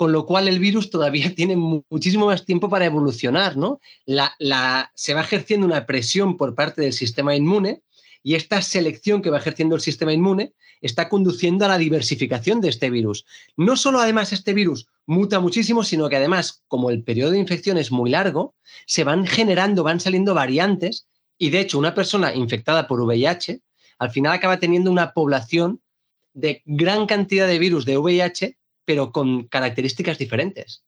con 0.00 0.12
lo 0.12 0.24
cual 0.24 0.48
el 0.48 0.60
virus 0.60 0.88
todavía 0.88 1.34
tiene 1.36 1.56
muchísimo 1.56 2.24
más 2.24 2.46
tiempo 2.46 2.70
para 2.70 2.86
evolucionar, 2.86 3.58
¿no? 3.58 3.82
Se 4.94 5.12
va 5.12 5.20
ejerciendo 5.20 5.66
una 5.66 5.84
presión 5.84 6.38
por 6.38 6.54
parte 6.54 6.80
del 6.80 6.94
sistema 6.94 7.36
inmune 7.36 7.82
Y 8.22 8.34
esta 8.34 8.62
selección 8.62 9.20
que 9.20 9.28
va 9.28 9.36
ejerciendo 9.36 9.74
el 9.74 9.82
sistema 9.82 10.14
inmune 10.14 10.54
está 10.80 11.10
conduciendo 11.10 11.66
a 11.66 11.68
la 11.68 11.76
diversificación 11.76 12.62
de 12.62 12.70
este 12.70 12.88
virus. 12.88 13.26
No 13.58 13.76
solo 13.76 14.00
además 14.00 14.32
este 14.32 14.54
virus 14.54 14.86
muta 15.04 15.38
muchísimo, 15.38 15.84
sino 15.84 16.08
que 16.08 16.16
además, 16.16 16.62
como 16.66 16.88
el 16.88 17.04
periodo 17.04 17.32
de 17.32 17.38
infección 17.38 17.76
es 17.76 17.92
muy 17.92 18.08
largo, 18.08 18.54
se 18.86 19.04
van 19.04 19.26
generando, 19.26 19.82
van 19.82 20.00
saliendo 20.00 20.32
variantes 20.32 21.08
y 21.36 21.50
de 21.50 21.60
hecho 21.60 21.78
una 21.78 21.94
persona 21.94 22.34
infectada 22.34 22.88
por 22.88 23.02
VIH 23.02 23.60
al 23.98 24.10
final 24.10 24.32
acaba 24.32 24.58
teniendo 24.58 24.90
una 24.90 25.12
población 25.12 25.82
de 26.32 26.62
gran 26.64 27.06
cantidad 27.06 27.46
de 27.46 27.58
virus 27.58 27.84
de 27.84 27.98
VIH, 27.98 28.56
pero 28.90 29.12
con 29.12 29.44
características 29.44 30.18
diferentes. 30.18 30.82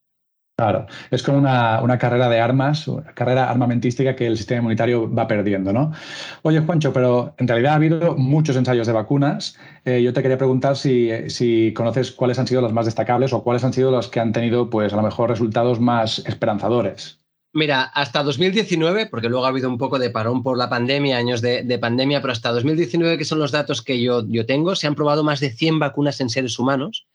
Claro, 0.57 0.87
es 1.13 1.23
como 1.23 1.39
una, 1.39 1.99
carrera 1.99 2.29
de 2.29 2.41
armas, 2.41 2.89
una 2.89 3.15
carrera 3.15 3.49
armamentística 3.49 4.17
que 4.17 4.27
el 4.27 4.37
sistema 4.37 4.59
inmunitario 4.59 5.13
va 5.13 5.29
perdiendo, 5.29 5.73
¿no? 5.73 5.93
Oye, 6.43 6.59
Juancho, 6.59 6.93
pero 6.93 7.33
en 7.39 7.47
realidad 7.47 7.75
ha 7.75 7.77
habido 7.77 8.17
muchos 8.17 8.57
ensayos 8.57 8.89
de 8.89 8.93
vacunas. 8.93 9.57
Eh, 9.85 10.03
yo 10.03 10.13
te 10.13 10.21
quería 10.21 10.37
preguntar 10.37 10.77
si, 10.77 11.11
si, 11.31 11.73
conoces 11.75 12.11
cuáles 12.11 12.41
han 12.41 12.49
sido 12.49 12.61
los 12.61 12.73
más 12.73 12.87
destacables 12.87 13.33
o 13.33 13.45
cuáles 13.45 13.63
han 13.63 13.73
sido 13.73 13.93
los 13.93 14.09
que 14.09 14.19
han 14.19 14.33
tenido, 14.33 14.69
pues, 14.69 14.93
a 14.93 14.97
lo 14.97 15.03
mejor 15.03 15.31
resultados 15.31 15.79
más 15.79 16.25
esperanzadores. 16.27 17.21
Mira, 17.53 17.83
hasta 17.83 18.25
2019, 18.25 19.07
porque 19.07 19.29
luego 19.29 19.47
ha 19.47 19.51
habido 19.51 19.69
un 19.69 19.79
poco 19.79 20.01
de 20.01 20.11
parón 20.11 20.43
por 20.43 20.59
la 20.59 20.69
pandemia, 20.69 21.19
años 21.19 21.41
de, 21.41 21.63
de, 21.63 21.79
pandemia, 21.79 22.21
pero 22.21 22.33
hasta 22.33 22.51
2019, 22.51 23.17
que 23.17 23.25
son 23.25 23.39
los 23.39 23.53
datos 23.53 23.81
que 23.81 24.03
yo, 24.03 24.27
yo 24.27 24.45
tengo, 24.45 24.75
se 24.75 24.89
han 24.89 24.97
probado 24.97 25.23
más 25.23 25.39
de 25.39 25.51
100 25.51 25.79
vacunas 25.79 26.21
en 26.21 26.31
seres 26.31 26.59
humanos 26.59 27.07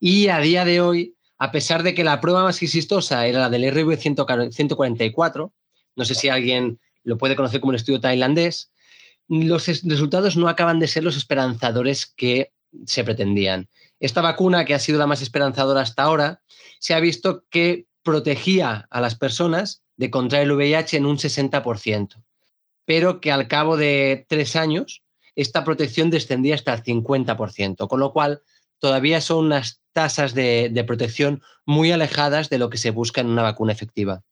y 0.00 0.28
a 0.28 0.38
día 0.40 0.64
de 0.64 0.80
hoy 0.80 1.16
a 1.38 1.52
pesar 1.52 1.82
de 1.82 1.94
que 1.94 2.04
la 2.04 2.20
prueba 2.20 2.42
más 2.42 2.62
exitosa 2.62 3.26
era 3.26 3.40
la 3.40 3.50
del 3.50 3.70
RV 3.70 3.96
144, 3.96 5.52
no 5.96 6.04
sé 6.04 6.14
si 6.14 6.28
alguien 6.28 6.80
lo 7.04 7.18
puede 7.18 7.36
conocer 7.36 7.60
como 7.60 7.70
un 7.70 7.76
estudio 7.76 8.00
tailandés, 8.00 8.70
los 9.28 9.66
resultados 9.66 10.36
no 10.36 10.48
acaban 10.48 10.78
de 10.78 10.88
ser 10.88 11.04
los 11.04 11.16
esperanzadores 11.16 12.06
que 12.06 12.52
se 12.86 13.04
pretendían. 13.04 13.68
Esta 14.00 14.20
vacuna, 14.20 14.64
que 14.64 14.74
ha 14.74 14.78
sido 14.78 14.98
la 14.98 15.06
más 15.06 15.22
esperanzadora 15.22 15.80
hasta 15.80 16.02
ahora, 16.02 16.42
se 16.78 16.94
ha 16.94 17.00
visto 17.00 17.44
que 17.50 17.86
protegía 18.02 18.86
a 18.90 19.00
las 19.00 19.14
personas 19.14 19.82
de 19.96 20.10
contraer 20.10 20.44
el 20.44 20.52
VIH 20.52 20.98
en 20.98 21.06
un 21.06 21.16
60%, 21.16 22.22
pero 22.84 23.20
que 23.20 23.32
al 23.32 23.48
cabo 23.48 23.76
de 23.76 24.26
tres 24.28 24.56
años 24.56 25.02
esta 25.34 25.64
protección 25.64 26.10
descendía 26.10 26.54
hasta 26.54 26.74
el 26.74 26.82
50%, 26.82 27.88
con 27.88 28.00
lo 28.00 28.12
cual 28.12 28.42
todavía 28.78 29.20
son 29.20 29.46
unas 29.46 29.82
tasas 29.92 30.34
de, 30.34 30.70
de 30.72 30.84
protección 30.84 31.42
muy 31.64 31.92
alejadas 31.92 32.50
de 32.50 32.58
lo 32.58 32.70
que 32.70 32.78
se 32.78 32.90
busca 32.90 33.20
en 33.20 33.28
una 33.28 33.42
vacuna 33.42 33.72
efectiva. 33.72 34.22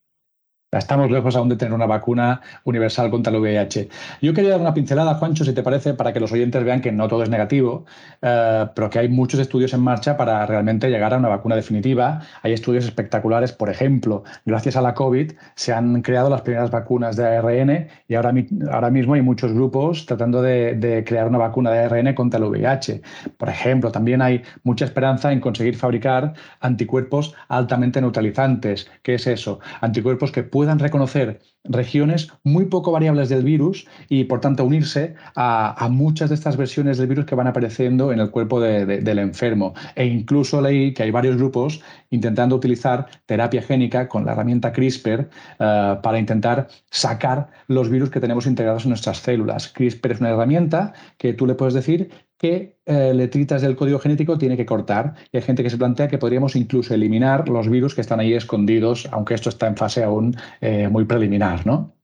Estamos 0.78 1.10
lejos 1.10 1.36
aún 1.36 1.48
de 1.48 1.56
tener 1.56 1.72
una 1.72 1.86
vacuna 1.86 2.40
universal 2.64 3.10
contra 3.10 3.32
el 3.32 3.40
VIH. 3.40 3.88
Yo 4.20 4.34
quería 4.34 4.50
dar 4.50 4.60
una 4.60 4.74
pincelada, 4.74 5.14
Juancho, 5.14 5.44
si 5.44 5.52
te 5.52 5.62
parece, 5.62 5.94
para 5.94 6.12
que 6.12 6.20
los 6.20 6.32
oyentes 6.32 6.64
vean 6.64 6.80
que 6.80 6.92
no 6.92 7.08
todo 7.08 7.22
es 7.22 7.30
negativo, 7.30 7.86
eh, 8.22 8.66
pero 8.74 8.90
que 8.90 8.98
hay 8.98 9.08
muchos 9.08 9.40
estudios 9.40 9.72
en 9.74 9.80
marcha 9.80 10.16
para 10.16 10.44
realmente 10.46 10.90
llegar 10.90 11.14
a 11.14 11.18
una 11.18 11.28
vacuna 11.28 11.56
definitiva. 11.56 12.20
Hay 12.42 12.52
estudios 12.52 12.84
espectaculares, 12.84 13.52
por 13.52 13.70
ejemplo, 13.70 14.24
gracias 14.44 14.76
a 14.76 14.82
la 14.82 14.94
COVID 14.94 15.32
se 15.54 15.72
han 15.72 16.02
creado 16.02 16.28
las 16.28 16.42
primeras 16.42 16.70
vacunas 16.70 17.16
de 17.16 17.24
ARN 17.24 17.88
y 18.08 18.14
ahora, 18.14 18.32
ahora 18.70 18.90
mismo 18.90 19.14
hay 19.14 19.22
muchos 19.22 19.52
grupos 19.52 20.06
tratando 20.06 20.42
de, 20.42 20.74
de 20.74 21.04
crear 21.04 21.28
una 21.28 21.38
vacuna 21.38 21.70
de 21.70 21.78
ARN 21.80 22.14
contra 22.14 22.38
el 22.38 22.46
VIH. 22.46 23.02
Por 23.36 23.48
ejemplo, 23.48 23.92
también 23.92 24.22
hay 24.22 24.42
mucha 24.62 24.84
esperanza 24.84 25.32
en 25.32 25.40
conseguir 25.40 25.76
fabricar 25.76 26.34
anticuerpos 26.60 27.34
altamente 27.48 28.00
neutralizantes. 28.00 28.90
¿Qué 29.02 29.14
es 29.14 29.26
eso? 29.26 29.60
Anticuerpos 29.80 30.32
que 30.32 30.42
pueden 30.42 30.63
puedan 30.64 30.78
reconocer 30.78 31.40
regiones 31.64 32.28
muy 32.42 32.64
poco 32.64 32.90
variables 32.90 33.28
del 33.28 33.44
virus 33.44 33.86
y, 34.08 34.24
por 34.24 34.40
tanto, 34.40 34.64
unirse 34.64 35.14
a, 35.36 35.88
muchas 35.90 36.30
de 36.30 36.36
estas 36.36 36.56
versiones 36.56 36.96
del 36.96 37.06
virus 37.06 37.26
que 37.26 37.34
van 37.34 37.46
apareciendo 37.46 38.12
en 38.12 38.20
el 38.20 38.30
cuerpo 38.30 38.60
del 38.60 39.18
enfermo. 39.18 39.74
E 39.94 40.06
incluso 40.06 40.62
leí 40.62 40.94
que 40.94 41.02
hay 41.02 41.10
varios 41.10 41.36
grupos 41.36 41.82
intentando 42.08 42.56
utilizar 42.56 43.08
terapia 43.26 43.60
génica 43.60 44.08
con 44.08 44.24
la 44.24 44.32
herramienta 44.32 44.72
CRISPR 44.72 45.28
eh, 45.58 45.98
para 46.02 46.18
intentar 46.18 46.68
sacar 46.90 47.50
los 47.68 47.90
virus 47.90 48.08
que 48.08 48.20
tenemos 48.20 48.46
integrados 48.46 48.84
en 48.84 48.90
nuestras 48.90 49.18
células. 49.18 49.68
CRISPR 49.68 50.12
es 50.12 50.20
una 50.20 50.30
herramienta 50.30 50.94
que 51.18 51.34
tú 51.34 51.46
le 51.46 51.56
puedes 51.56 51.74
decir 51.74 52.08
qué 52.44 52.76
eh, 52.84 53.14
letritas 53.14 53.62
del 53.62 53.74
código 53.74 53.98
genético 53.98 54.36
tiene 54.36 54.54
que 54.54 54.66
cortar. 54.66 55.14
Y 55.32 55.38
hay 55.38 55.42
gente 55.42 55.62
que 55.62 55.70
se 55.70 55.78
plantea 55.78 56.08
que 56.08 56.18
podríamos 56.18 56.56
incluso 56.56 56.92
eliminar 56.92 57.48
los 57.48 57.70
virus 57.70 57.94
que 57.94 58.02
están 58.02 58.20
ahí 58.20 58.34
escondidos, 58.34 59.08
aunque 59.12 59.32
esto 59.32 59.48
está 59.48 59.66
en 59.66 59.78
fase 59.78 60.04
aún 60.04 60.36
eh, 60.60 60.88
muy 60.88 61.06
preliminar, 61.06 61.66
¿no? 61.66 61.96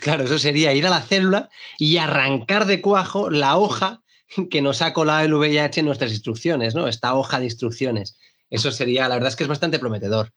Claro, 0.00 0.24
eso 0.24 0.38
sería 0.38 0.72
ir 0.72 0.86
a 0.86 0.90
la 0.90 1.02
célula 1.02 1.50
y 1.78 1.98
arrancar 1.98 2.64
de 2.64 2.80
cuajo 2.80 3.28
la 3.28 3.58
hoja 3.58 4.00
que 4.50 4.62
nos 4.62 4.80
ha 4.80 4.94
colado 4.94 5.26
el 5.26 5.34
VIH 5.34 5.80
en 5.80 5.86
nuestras 5.86 6.12
instrucciones, 6.12 6.74
¿no? 6.74 6.88
Esta 6.88 7.14
hoja 7.14 7.38
de 7.38 7.44
instrucciones. 7.44 8.16
Eso 8.48 8.72
sería, 8.72 9.08
la 9.08 9.16
verdad 9.16 9.28
es 9.28 9.36
que 9.36 9.44
es 9.44 9.48
bastante 9.48 9.78
prometedor. 9.78 10.32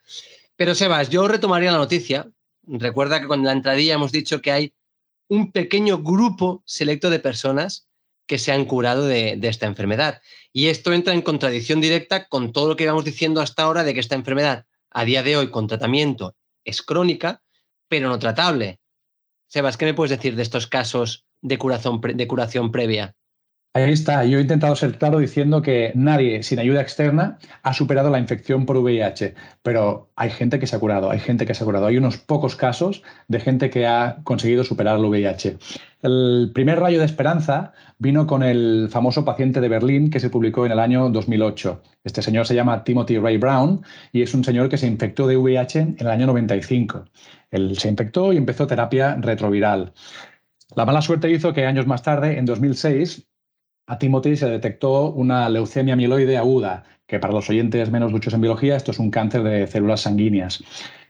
Pero 0.58 0.76
Sebas, 0.76 1.10
yo 1.10 1.30
retomaría 1.30 1.72
la 1.72 1.78
noticia. 1.78 2.28
Recuerda 2.68 3.22
que 3.22 3.28
con 3.28 3.41
la 3.46 3.54
entradilla 3.54 3.94
hemos 3.94 4.12
dicho 4.12 4.41
que 4.41 4.52
hay 4.52 4.74
un 5.30 5.54
pequeño 5.54 6.00
grupo 6.00 6.62
selecto 6.65 7.10
de 7.10 7.20
personas 7.20 7.88
que 8.28 8.38
se 8.38 8.52
han 8.52 8.66
curado 8.66 9.06
de, 9.06 9.40
esta 9.44 9.66
enfermedad. 9.66 10.22
Y 10.52 10.68
esto 10.68 10.94
entra 10.94 11.14
en 11.14 11.22
contradicción 11.22 11.82
directa 11.82 12.28
con 12.28 12.52
todo 12.52 12.70
lo 12.70 12.76
que 12.76 12.84
íbamos 12.84 13.06
diciendo 13.06 13.42
hasta 13.42 13.64
ahora 13.64 13.84
de 13.84 13.94
que 13.94 14.00
esta 14.00 14.16
enfermedad, 14.16 14.66
a 14.90 15.06
día 15.06 15.24
de 15.24 15.38
hoy, 15.38 15.52
con 15.52 15.68
tratamiento, 15.68 16.36
es 16.64 16.82
crónica, 16.82 17.44
pero 17.88 18.10
no 18.10 18.20
tratable. 18.20 18.80
Sebas, 19.48 19.78
¿qué 19.78 19.86
me 19.86 19.94
puedes 19.94 20.18
decir 20.18 20.36
de 20.36 20.44
estos 20.44 20.68
casos 20.68 21.26
de 21.42 21.58
curación, 21.58 22.02
de 22.02 22.28
curación 22.28 22.72
previa? 22.72 23.16
Ahí 23.76 23.92
está. 23.92 24.24
Yo 24.24 24.38
he 24.38 24.42
intentado 24.42 24.74
ser 24.78 24.98
claro 24.98 25.20
diciendo 25.20 25.62
que 25.62 25.92
nadie 25.96 26.44
sin 26.44 26.60
ayuda 26.60 26.80
externa 26.80 27.40
ha 27.62 27.74
superado 27.74 28.10
la 28.10 28.20
infección 28.20 28.66
por 28.66 28.78
VIH, 28.78 29.36
pero 29.64 30.12
hay 30.16 30.30
gente 30.30 30.60
que 30.60 30.66
se 30.66 30.78
ha 30.78 30.80
curado, 30.80 31.12
hay 31.12 31.20
gente 31.20 31.46
que 31.46 31.54
se 31.54 31.62
ha 31.62 31.66
curado. 31.66 31.86
Hay 31.88 31.98
unos 31.98 32.16
pocos 32.16 32.56
casos 32.56 33.04
de 33.28 33.42
gente 33.42 33.70
que 33.70 33.86
ha 33.86 34.20
conseguido 34.24 34.64
superar 34.64 34.98
el 34.98 35.04
VIH. 35.04 35.58
El 36.04 36.52
primer 36.54 36.80
rayo 36.80 37.00
de 37.00 37.06
esperanza 37.06 37.74
vino 38.00 38.26
con 38.26 38.44
el 38.44 38.88
famoso 38.90 39.26
paciente 39.26 39.60
de 39.60 39.68
Berlín 39.68 40.10
que 40.10 40.22
se 40.22 40.30
publicó 40.30 40.66
en 40.66 40.72
el 40.72 40.80
año 40.80 41.10
2008. 41.10 41.84
Este 42.06 42.22
señor 42.22 42.48
se 42.48 42.56
llama 42.56 42.82
Timothy 42.86 43.18
Ray 43.18 43.36
Brown 43.36 43.82
y 44.14 44.22
es 44.22 44.34
un 44.34 44.46
señor 44.46 44.70
que 44.70 44.78
se 44.78 44.88
infectó 44.88 45.28
de 45.28 45.36
VIH 45.36 45.80
en 45.80 45.98
el 46.00 46.08
año 46.08 46.28
95. 46.28 47.04
Él 47.52 47.78
se 47.78 47.90
infectó 47.90 48.32
y 48.32 48.38
empezó 48.38 48.68
terapia 48.68 49.18
retroviral. 49.20 49.92
La 50.78 50.86
mala 50.86 51.02
suerte 51.02 51.30
hizo 51.30 51.54
que 51.54 51.66
años 51.66 51.86
más 51.88 52.04
tarde, 52.04 52.40
en 52.40 52.46
2006, 52.46 53.28
a 53.88 53.98
Timothy 53.98 54.36
se 54.36 54.50
detectó 54.50 55.12
una 55.12 55.50
leucemia 55.50 55.95
mieloide 55.95 56.38
aguda, 56.38 56.84
que 57.08 57.19
para 57.19 57.34
los 57.34 57.50
oyentes 57.50 57.91
menos 57.91 58.12
muchos 58.12 58.34
en 58.34 58.41
biología, 58.41 58.76
esto 58.76 58.91
es 58.91 59.00
un 59.00 59.12
cáncer 59.12 59.43
de 59.43 59.67
células 59.67 60.02
sanguíneas. 60.02 60.63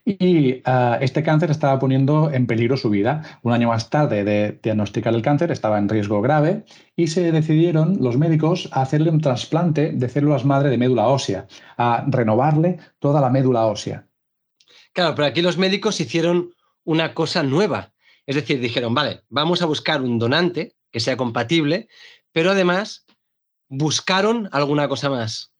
Y 0.05 0.61
uh, 0.69 0.97
este 1.01 1.23
cáncer 1.23 1.49
estaba 1.49 1.79
poniendo 1.79 2.31
en 2.31 2.45
peligro 2.45 2.77
su 2.77 2.91
vida. 2.91 3.39
Un 3.41 3.53
año 3.53 3.69
más 3.69 3.89
tarde 3.89 4.23
de 4.23 4.59
diagnosticar 4.61 5.15
el 5.15 5.23
cáncer, 5.23 5.51
estaba 5.51 5.79
en 5.79 5.89
riesgo 5.89 6.21
grave 6.21 6.63
y 6.95 7.07
se 7.07 7.31
decidieron 7.31 7.97
los 7.99 8.15
médicos 8.15 8.69
a 8.71 8.83
hacerle 8.83 9.09
un 9.09 9.19
trasplante 9.19 9.93
de 9.93 10.09
células 10.09 10.45
madre 10.45 10.69
de 10.69 10.77
médula 10.77 11.07
ósea, 11.07 11.47
a 11.77 12.05
renovarle 12.07 12.77
toda 12.99 13.19
la 13.19 13.31
médula 13.31 13.65
ósea. 13.65 14.07
Claro, 14.93 15.15
pero 15.15 15.27
aquí 15.27 15.41
los 15.41 15.57
médicos 15.57 15.99
hicieron 15.99 16.53
una 16.83 17.15
cosa 17.15 17.41
nueva. 17.41 17.91
Es 18.27 18.35
decir, 18.35 18.59
dijeron, 18.59 18.93
vale, 18.93 19.21
vamos 19.29 19.63
a 19.63 19.65
buscar 19.65 20.03
un 20.03 20.19
donante 20.19 20.75
que 20.91 20.99
sea 20.99 21.17
compatible, 21.17 21.89
pero 22.35 22.51
además 22.51 23.05
buscaron 23.69 24.49
alguna 24.51 24.89
cosa 24.89 25.09
más. 25.09 25.54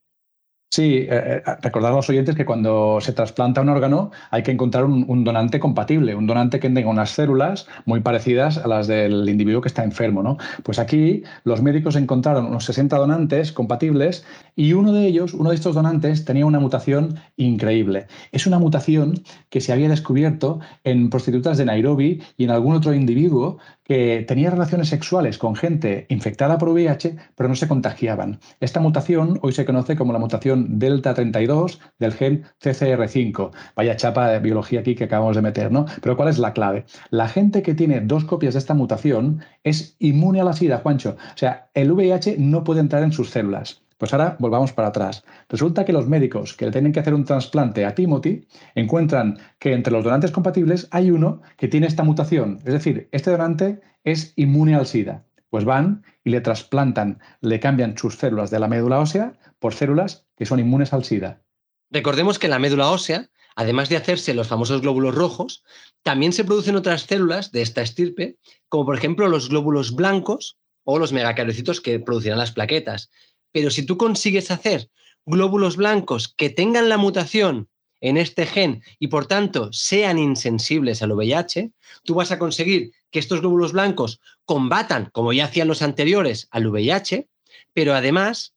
Sí, 0.68 0.96
eh, 0.96 1.08
eh, 1.10 1.42
recordar 1.62 1.92
a 1.92 1.96
los 1.96 2.10
oyentes 2.10 2.34
que 2.34 2.44
cuando 2.44 3.00
se 3.00 3.12
trasplanta 3.12 3.60
un 3.62 3.68
órgano 3.68 4.10
hay 4.30 4.42
que 4.42 4.50
encontrar 4.50 4.84
un, 4.84 5.24
donante 5.24 5.60
compatible, 5.60 6.14
un 6.14 6.26
donante 6.26 6.58
que 6.58 6.68
tenga 6.68 6.90
unas 6.90 7.10
células 7.10 7.66
muy 7.84 8.00
parecidas 8.00 8.58
a 8.58 8.66
las 8.66 8.88
del 8.88 9.28
individuo 9.28 9.60
que 9.60 9.68
está 9.68 9.84
enfermo. 9.84 10.22
¿no? 10.22 10.36
Pues 10.64 10.78
aquí 10.78 11.22
los 11.44 11.62
médicos 11.62 11.94
encontraron 11.96 12.46
unos 12.46 12.64
60 12.64 12.96
donantes 12.98 13.52
compatibles 13.52 14.24
y 14.56 14.72
uno 14.72 14.92
de 14.92 15.06
ellos, 15.06 15.34
uno 15.34 15.50
de 15.50 15.54
estos 15.54 15.74
donantes, 15.74 16.24
tenía 16.24 16.44
una 16.44 16.60
mutación 16.60 17.20
increíble. 17.36 18.06
Es 18.32 18.46
una 18.46 18.58
mutación 18.58 19.22
que 19.50 19.60
se 19.60 19.72
había 19.72 19.88
descubierto 19.88 20.60
en 20.84 21.10
prostitutas 21.10 21.58
de 21.58 21.64
Nairobi 21.64 22.22
y 22.36 22.44
en 22.44 22.50
algún 22.50 22.74
otro 22.74 22.92
individuo 22.92 23.58
que 23.86 24.24
tenía 24.26 24.50
relaciones 24.50 24.88
sexuales 24.88 25.38
con 25.38 25.54
gente 25.54 26.06
infectada 26.08 26.58
por 26.58 26.70
VIH, 26.70 27.16
pero 27.36 27.48
no 27.48 27.54
se 27.54 27.68
contagiaban. 27.68 28.40
Esta 28.58 28.80
mutación 28.80 29.38
hoy 29.42 29.52
se 29.52 29.64
conoce 29.64 29.94
como 29.94 30.12
la 30.12 30.18
mutación 30.18 30.55
delta 30.56 31.14
32 31.14 31.80
del 31.98 32.12
gen 32.12 32.44
CCR5. 32.62 33.50
Vaya 33.74 33.96
chapa 33.96 34.28
de 34.28 34.40
biología 34.40 34.80
aquí 34.80 34.94
que 34.94 35.04
acabamos 35.04 35.36
de 35.36 35.42
meter, 35.42 35.70
¿no? 35.70 35.86
Pero 36.00 36.16
¿cuál 36.16 36.28
es 36.28 36.38
la 36.38 36.52
clave? 36.52 36.84
La 37.10 37.28
gente 37.28 37.62
que 37.62 37.74
tiene 37.74 38.00
dos 38.00 38.24
copias 38.24 38.54
de 38.54 38.58
esta 38.58 38.74
mutación 38.74 39.40
es 39.64 39.96
inmune 39.98 40.40
a 40.40 40.44
la 40.44 40.52
SIDA, 40.52 40.78
Juancho. 40.78 41.16
O 41.18 41.38
sea, 41.38 41.68
el 41.74 41.92
VIH 41.92 42.36
no 42.38 42.64
puede 42.64 42.80
entrar 42.80 43.02
en 43.02 43.12
sus 43.12 43.30
células. 43.30 43.82
Pues 43.98 44.12
ahora 44.12 44.36
volvamos 44.38 44.72
para 44.72 44.88
atrás. 44.88 45.24
Resulta 45.48 45.84
que 45.84 45.92
los 45.92 46.06
médicos 46.06 46.52
que 46.54 46.66
le 46.66 46.72
tienen 46.72 46.92
que 46.92 47.00
hacer 47.00 47.14
un 47.14 47.24
trasplante 47.24 47.86
a 47.86 47.94
Timothy 47.94 48.46
encuentran 48.74 49.38
que 49.58 49.72
entre 49.72 49.92
los 49.92 50.04
donantes 50.04 50.32
compatibles 50.32 50.86
hay 50.90 51.10
uno 51.10 51.40
que 51.56 51.68
tiene 51.68 51.86
esta 51.86 52.04
mutación. 52.04 52.58
Es 52.66 52.74
decir, 52.74 53.08
este 53.12 53.30
donante 53.30 53.80
es 54.04 54.34
inmune 54.36 54.74
al 54.74 54.86
SIDA. 54.86 55.24
Pues 55.48 55.64
van 55.64 56.02
y 56.24 56.30
le 56.30 56.42
trasplantan, 56.42 57.20
le 57.40 57.58
cambian 57.58 57.96
sus 57.96 58.16
células 58.16 58.50
de 58.50 58.58
la 58.58 58.68
médula 58.68 58.98
ósea 58.98 59.32
por 59.58 59.74
células 59.74 60.26
que 60.36 60.46
son 60.46 60.60
inmunes 60.60 60.92
al 60.92 61.04
SIDA. 61.04 61.42
Recordemos 61.90 62.38
que 62.38 62.46
en 62.46 62.50
la 62.50 62.58
médula 62.58 62.90
ósea, 62.90 63.30
además 63.54 63.88
de 63.88 63.96
hacerse 63.96 64.34
los 64.34 64.48
famosos 64.48 64.80
glóbulos 64.82 65.14
rojos, 65.14 65.62
también 66.02 66.32
se 66.32 66.44
producen 66.44 66.76
otras 66.76 67.02
células 67.02 67.52
de 67.52 67.62
esta 67.62 67.82
estirpe, 67.82 68.36
como 68.68 68.86
por 68.86 68.96
ejemplo 68.96 69.28
los 69.28 69.48
glóbulos 69.48 69.94
blancos 69.94 70.58
o 70.84 70.98
los 70.98 71.12
megacariocitos 71.12 71.80
que 71.80 71.98
producirán 72.00 72.38
las 72.38 72.52
plaquetas. 72.52 73.10
Pero 73.52 73.70
si 73.70 73.84
tú 73.84 73.96
consigues 73.96 74.50
hacer 74.50 74.90
glóbulos 75.24 75.76
blancos 75.76 76.32
que 76.36 76.50
tengan 76.50 76.88
la 76.88 76.98
mutación 76.98 77.68
en 78.00 78.16
este 78.16 78.46
gen 78.46 78.82
y 78.98 79.08
por 79.08 79.26
tanto 79.26 79.72
sean 79.72 80.18
insensibles 80.18 81.02
al 81.02 81.12
VIH, 81.12 81.72
tú 82.04 82.14
vas 82.14 82.30
a 82.30 82.38
conseguir 82.38 82.92
que 83.10 83.18
estos 83.18 83.40
glóbulos 83.40 83.72
blancos 83.72 84.20
combatan, 84.44 85.10
como 85.12 85.32
ya 85.32 85.46
hacían 85.46 85.68
los 85.68 85.82
anteriores, 85.82 86.48
al 86.50 86.66
VIH, 86.66 87.28
pero 87.72 87.94
además, 87.94 88.54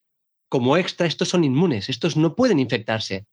como 0.50 0.78
extra, 0.78 1.08
estos 1.08 1.30
son 1.30 1.44
inmunes, 1.44 1.90
estos 1.90 2.18
no 2.18 2.36
pueden 2.36 2.60
infectarse. 2.60 3.26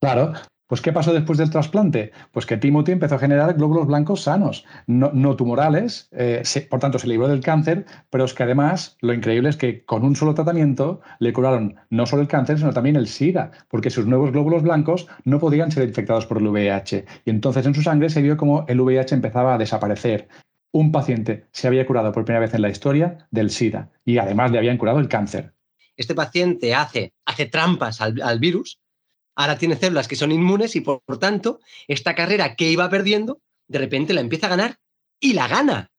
Claro, 0.00 0.32
pues 0.68 0.80
¿qué 0.80 0.92
pasó 0.92 1.12
después 1.12 1.38
del 1.38 1.50
trasplante? 1.50 2.10
Pues 2.32 2.44
que 2.44 2.56
Timothy 2.56 2.90
empezó 2.90 3.14
a 3.14 3.20
generar 3.20 3.54
glóbulos 3.54 3.86
blancos 3.86 4.22
sanos, 4.22 4.64
no, 4.88 5.36
tumorales, 5.36 6.08
eh, 6.10 6.42
por 6.68 6.80
tanto 6.80 6.98
se 6.98 7.06
libró 7.06 7.28
del 7.28 7.40
cáncer, 7.40 7.86
pero 8.10 8.24
es 8.24 8.34
que 8.34 8.42
además 8.42 8.96
lo 9.00 9.14
increíble 9.14 9.48
es 9.48 9.56
que 9.56 9.84
con 9.84 10.02
un 10.02 10.16
solo 10.16 10.34
tratamiento 10.34 11.00
le 11.20 11.32
curaron 11.32 11.76
no 11.90 12.04
solo 12.04 12.22
el 12.22 12.28
cáncer, 12.28 12.58
sino 12.58 12.72
también 12.72 12.96
el 12.96 13.06
SIDA, 13.06 13.52
porque 13.68 13.90
sus 13.90 14.06
nuevos 14.06 14.32
glóbulos 14.32 14.64
blancos 14.64 15.06
no 15.24 15.38
podían 15.38 15.70
ser 15.70 15.86
infectados 15.86 16.26
por 16.26 16.38
el 16.38 16.48
VIH. 16.48 17.04
Y 17.24 17.30
entonces 17.30 17.64
en 17.64 17.74
su 17.74 17.82
sangre 17.82 18.10
se 18.10 18.22
vio 18.22 18.36
como 18.36 18.64
el 18.66 18.80
VIH 18.80 19.14
empezaba 19.14 19.54
a 19.54 19.58
desaparecer. 19.58 20.26
Un 20.72 20.90
paciente 20.90 21.46
se 21.52 21.68
había 21.68 21.86
curado 21.86 22.10
por 22.10 22.24
primera 22.24 22.44
vez 22.44 22.54
en 22.54 22.62
la 22.62 22.70
historia 22.70 23.28
del 23.30 23.50
SIDA 23.50 23.92
y 24.04 24.18
además 24.18 24.50
le 24.50 24.58
habían 24.58 24.78
curado 24.78 24.98
el 24.98 25.08
cáncer. 25.08 25.55
Este 25.96 26.14
paciente 26.14 26.74
hace, 26.74 27.12
trampas 27.50 28.00
al 28.00 28.38
virus 28.38 28.78
ahora 29.36 29.58
tiene 29.58 29.76
células 29.76 30.08
que 30.08 30.16
son 30.16 30.32
inmunes 30.32 30.74
y 30.74 30.80
por, 30.80 31.00
tanto, 31.20 31.60
esta 31.86 32.14
carrera 32.14 32.56
que 32.56 32.70
iba 32.70 32.88
perdiendo, 32.88 33.40
de 33.68 33.78
repente 33.78 34.14
la 34.14 34.22
empieza 34.22 34.46
a 34.46 34.50
ganar 34.50 34.78
y 35.20 35.34
la 35.34 35.46
gana. 35.46 35.90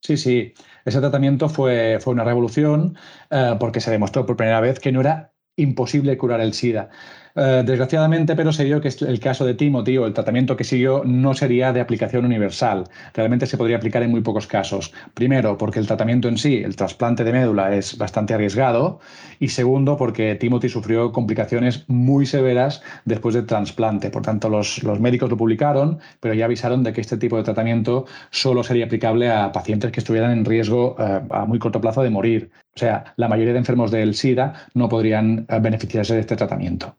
Sí, 0.00 0.16
sí, 0.16 0.52
ese 0.84 1.00
tratamiento 1.00 1.48
fue, 1.48 1.98
fue 2.00 2.12
una 2.12 2.24
revolución 2.24 2.96
eh, 3.30 3.56
porque 3.58 3.80
se 3.80 3.90
demostró 3.90 4.26
por 4.26 4.36
primera 4.36 4.60
vez 4.60 4.78
que 4.78 4.92
no 4.92 5.00
era 5.00 5.32
imposible 5.56 6.16
curar 6.16 6.40
el 6.40 6.54
SIDA. 6.54 6.90
Eh, 7.34 7.62
desgraciadamente, 7.64 8.34
pero 8.34 8.52
se 8.52 8.64
vio 8.64 8.80
que 8.80 8.88
el 9.00 9.20
caso 9.20 9.44
de 9.44 9.54
Timothy 9.54 9.98
o 9.98 10.06
el 10.06 10.14
tratamiento 10.14 10.56
que 10.56 10.64
siguió 10.64 11.02
no 11.04 11.34
sería 11.34 11.72
de 11.72 11.80
aplicación 11.80 12.24
universal. 12.24 12.84
Realmente 13.14 13.46
se 13.46 13.56
podría 13.56 13.76
aplicar 13.76 14.02
en 14.02 14.10
muy 14.10 14.20
pocos 14.20 14.46
casos. 14.46 14.92
Primero, 15.14 15.56
porque 15.58 15.78
el 15.78 15.86
tratamiento 15.86 16.28
en 16.28 16.38
sí, 16.38 16.62
el 16.64 16.76
trasplante 16.76 17.24
de 17.24 17.32
médula, 17.32 17.74
es 17.74 17.96
bastante 17.98 18.34
arriesgado. 18.34 19.00
Y 19.38 19.48
segundo, 19.48 19.96
porque 19.96 20.34
Timothy 20.34 20.68
sufrió 20.68 21.12
complicaciones 21.12 21.84
muy 21.88 22.26
severas 22.26 22.82
después 23.04 23.34
del 23.34 23.46
trasplante. 23.46 24.10
Por 24.10 24.22
tanto, 24.22 24.48
los, 24.48 24.82
médicos 25.00 25.30
lo 25.30 25.36
publicaron, 25.36 25.98
pero 26.20 26.34
ya 26.34 26.46
avisaron 26.46 26.82
de 26.82 26.92
que 26.92 27.00
este 27.00 27.18
tipo 27.18 27.36
de 27.36 27.44
tratamiento 27.44 28.06
solo 28.30 28.62
sería 28.62 28.86
aplicable 28.86 29.30
a 29.30 29.52
pacientes 29.52 29.92
que 29.92 30.00
estuvieran 30.00 30.32
en 30.32 30.44
riesgo 30.44 30.96
eh, 30.98 31.20
a 31.30 31.44
muy 31.44 31.58
corto 31.58 31.80
plazo 31.80 32.02
de 32.02 32.10
morir. 32.10 32.50
O 32.74 32.78
sea, 32.78 33.14
la 33.16 33.28
mayoría 33.28 33.52
de 33.52 33.58
enfermos 33.60 33.90
del 33.90 34.14
SIDA 34.14 34.68
no 34.74 34.88
podrían 34.88 35.46
eh, 35.48 35.58
beneficiarse 35.60 36.14
de 36.14 36.20
este 36.20 36.36
tratamiento. 36.36 36.96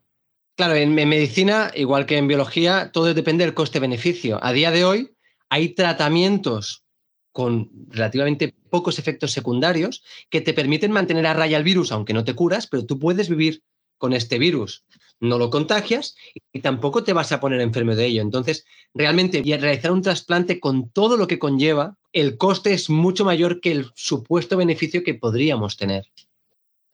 Claro, 0.59 0.75
en, 0.75 0.93
medicina, 0.93 1.71
igual 1.73 2.05
que 2.05 2.17
en 2.17 2.27
biología, 2.27 2.91
todo 2.91 3.13
depende 3.13 3.45
del 3.45 3.53
coste-beneficio. 3.53 4.43
A 4.43 4.51
día 4.51 4.71
de 4.71 4.83
hoy 4.83 5.15
hay 5.47 5.69
tratamientos 5.69 6.83
con 7.31 7.71
relativamente 7.87 8.53
pocos 8.69 8.99
efectos 8.99 9.31
secundarios 9.31 10.03
que 10.29 10.41
te 10.41 10.53
permiten 10.53 10.91
mantener 10.91 11.27
a 11.27 11.33
raya 11.33 11.55
el 11.55 11.63
virus, 11.63 11.93
aunque 11.93 12.13
no 12.13 12.25
te 12.25 12.35
curas, 12.35 12.67
pero 12.67 12.85
tú 12.85 12.99
puedes 12.99 13.29
vivir 13.29 13.63
con 13.97 14.11
este 14.11 14.37
virus. 14.37 14.83
No 15.21 15.37
lo 15.37 15.49
contagias 15.49 16.17
y 16.51 16.59
tampoco 16.59 17.05
te 17.05 17.13
vas 17.13 17.31
a 17.31 17.39
poner 17.39 17.61
enfermo 17.61 17.95
de 17.95 18.07
ello. 18.07 18.21
Entonces, 18.21 18.65
realmente 18.93 19.41
realizar 19.41 19.93
un 19.93 20.01
trasplante 20.01 20.59
con 20.59 20.89
todo 20.89 21.15
lo 21.15 21.27
que 21.27 21.39
conlleva, 21.39 21.95
el 22.11 22.35
coste 22.35 22.73
es 22.73 22.89
mucho 22.89 23.23
mayor 23.23 23.61
que 23.61 23.71
el 23.71 23.91
supuesto 23.95 24.57
beneficio 24.57 25.05
que 25.05 25.13
podríamos 25.13 25.77
tener. 25.77 26.03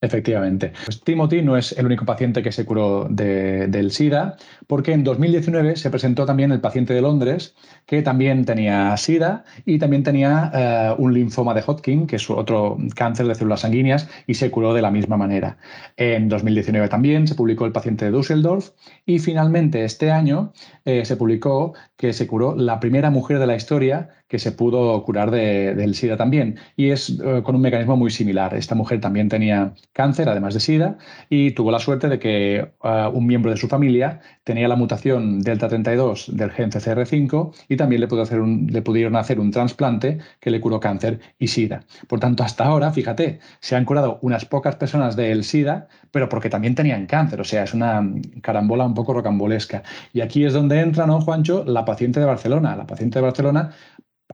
Efectivamente. 0.05 0.71
Pues 0.85 1.01
Timothy 1.01 1.41
no 1.41 1.57
es 1.57 1.71
el 1.71 1.85
único 1.85 2.05
paciente 2.05 2.43
que 2.43 2.51
se 2.51 2.63
curó 2.63 3.07
del 3.09 3.91
SIDA, 3.91 4.37
porque 4.67 4.93
en 4.93 5.03
2019 5.03 5.75
se 5.75 5.89
presentó 5.89 6.25
también 6.25 6.51
el 6.51 6.61
paciente 6.61 6.93
de 6.93 7.01
Londres, 7.01 7.55
que 7.85 8.01
también 8.01 8.45
tenía 8.45 8.95
SIDA 8.97 9.43
y 9.65 9.79
también 9.79 10.03
tenía 10.03 10.51
eh, 10.53 10.95
un 10.97 11.13
linfoma 11.13 11.53
de 11.53 11.61
Hodgkin, 11.61 12.07
que 12.07 12.15
es 12.15 12.29
otro 12.29 12.77
cáncer 12.95 13.27
de 13.27 13.35
células 13.35 13.61
sanguíneas, 13.61 14.09
y 14.27 14.35
se 14.35 14.49
curó 14.51 14.73
de 14.73 14.81
la 14.81 14.91
misma 14.91 15.17
manera. 15.17 15.57
En 15.97 16.29
2019 16.29 16.87
también 16.89 17.27
se 17.27 17.35
publicó 17.35 17.65
el 17.65 17.71
paciente 17.71 18.05
de 18.05 18.11
Düsseldorf 18.11 18.69
y 19.05 19.19
finalmente 19.19 19.83
este 19.83 20.11
año 20.11 20.53
eh, 20.85 21.05
se 21.05 21.15
publicó 21.15 21.73
que 21.97 22.13
se 22.13 22.27
curó 22.27 22.55
la 22.55 22.79
primera 22.79 23.09
mujer 23.09 23.39
de 23.39 23.47
la 23.47 23.55
historia 23.55 24.09
que 24.27 24.39
se 24.39 24.51
pudo 24.51 25.03
curar 25.03 25.29
del 25.29 25.93
SIDA 25.93 26.17
también. 26.17 26.57
Y 26.75 26.89
es 26.89 27.09
eh, 27.09 27.41
con 27.43 27.55
un 27.55 27.61
mecanismo 27.61 27.95
muy 27.95 28.09
similar. 28.09 28.55
Esta 28.55 28.73
mujer 28.73 28.99
también 28.99 29.29
tenía 29.29 29.73
cáncer, 29.93 30.27
además 30.27 30.55
de 30.55 30.59
SIDA, 30.59 30.97
y 31.29 31.51
tuvo 31.51 31.71
la 31.71 31.79
suerte 31.79 32.09
de 32.09 32.19
que 32.19 32.67
un 33.13 33.27
miembro 33.27 33.51
de 33.51 33.57
su 33.57 33.67
familia 33.67 34.19
la 34.63 34.75
mutación 34.75 35.41
delta 35.41 35.67
32 35.67 36.35
del 36.35 36.51
gen 36.51 36.71
CCR5 36.71 37.53
y 37.69 37.75
también 37.75 38.01
le, 38.01 38.07
pudo 38.07 38.21
hacer 38.21 38.39
le 38.39 38.81
pudieron 38.81 39.15
hacer 39.15 39.39
un 39.39 39.51
trasplante 39.51 40.19
que 40.39 40.49
le 40.49 40.61
curó 40.61 40.79
cáncer 40.79 41.19
y 41.37 41.47
SIDA. 41.47 41.83
Por 42.07 42.19
tanto, 42.19 42.43
hasta 42.43 42.65
ahora, 42.65 42.91
fíjate, 42.91 43.39
se 43.59 43.75
han 43.75 43.85
curado 43.85 44.19
unas 44.21 44.45
pocas 44.45 44.75
personas 44.75 45.15
del 45.15 45.43
SIDA, 45.43 45.87
pero 46.11 46.29
porque 46.29 46.49
también 46.49 46.75
tenían 46.75 47.05
cáncer. 47.05 47.41
O 47.41 47.43
sea, 47.43 47.63
es 47.63 47.73
una 47.73 48.01
carambola 48.41 48.85
un 48.85 48.93
poco 48.93 49.13
rocambolesca. 49.13 49.83
Y 50.13 50.21
aquí 50.21 50.45
es 50.45 50.53
donde 50.53 50.79
entra, 50.79 51.05
¿no, 51.05 51.21
Juancho? 51.21 51.63
La 51.65 51.85
paciente 51.85 52.19
de 52.19 52.25
Barcelona. 52.25 52.75
La 52.75 52.87
paciente 52.87 53.19
de 53.19 53.23
Barcelona 53.23 53.71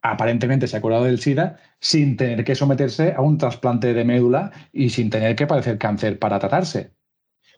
aparentemente 0.01 0.67
se 0.67 0.77
ha 0.77 0.81
curado 0.81 1.03
del 1.03 1.19
SIDA 1.19 1.57
sin 1.79 2.17
tener 2.17 2.43
que 2.43 2.55
someterse 2.55 3.13
a 3.15 3.21
un 3.21 3.37
trasplante 3.37 3.93
de 3.93 4.05
médula 4.05 4.51
y 4.71 4.89
sin 4.89 5.09
tener 5.09 5.35
que 5.35 5.47
padecer 5.47 5.77
cáncer 5.77 6.17
para 6.19 6.39
tratarse. 6.39 6.91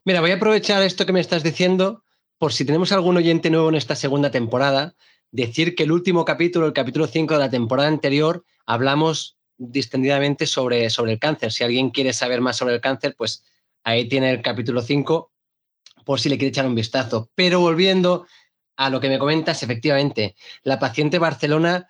Mira, 0.06 0.22
voy 0.22 0.32
a 0.32 0.36
aprovechar 0.36 0.84
esto 0.84 1.06
que 1.06 1.14
me 1.14 1.22
estás 1.22 1.44
diciendo 1.44 2.04
por 2.38 2.54
si 2.54 2.66
tenemos 2.66 2.92
algún 2.92 3.18
oyente 3.18 3.50
nuevo 3.50 3.70
en 3.70 3.76
esta 3.76 3.96
segunda 3.96 4.32
temporada, 4.32 4.96
decir 5.32 5.76
que 5.76 5.84
el 5.84 5.92
último 5.92 6.26
capítulo, 6.26 6.68
el 6.68 6.74
capítulo 6.74 7.08
5 7.08 7.34
de 7.34 7.40
la 7.40 7.50
temporada 7.50 7.90
anterior, 7.90 8.46
hablamos 8.66 9.38
distendidamente 9.58 10.46
sobre, 10.46 10.90
sobre 10.90 11.14
el 11.14 11.20
cáncer. 11.20 11.52
Si 11.52 11.64
alguien 11.64 11.90
quiere 11.90 12.14
saber 12.14 12.42
más 12.42 12.58
sobre 12.58 12.76
el 12.76 12.82
cáncer, 12.82 13.16
pues 13.18 13.44
ahí 13.84 14.08
tiene 14.08 14.32
el 14.32 14.42
capítulo 14.42 14.82
5 14.82 15.32
por 16.06 16.20
si 16.20 16.30
le 16.30 16.38
quiere 16.38 16.50
echar 16.50 16.66
un 16.66 16.76
vistazo. 16.76 17.30
Pero 17.36 17.60
volviendo 17.60 18.26
a 18.76 18.90
lo 18.90 19.00
que 19.00 19.10
me 19.10 19.20
comentas, 19.20 19.64
efectivamente, 19.64 20.36
la 20.64 20.80
paciente 20.80 21.20
Barcelona 21.20 21.88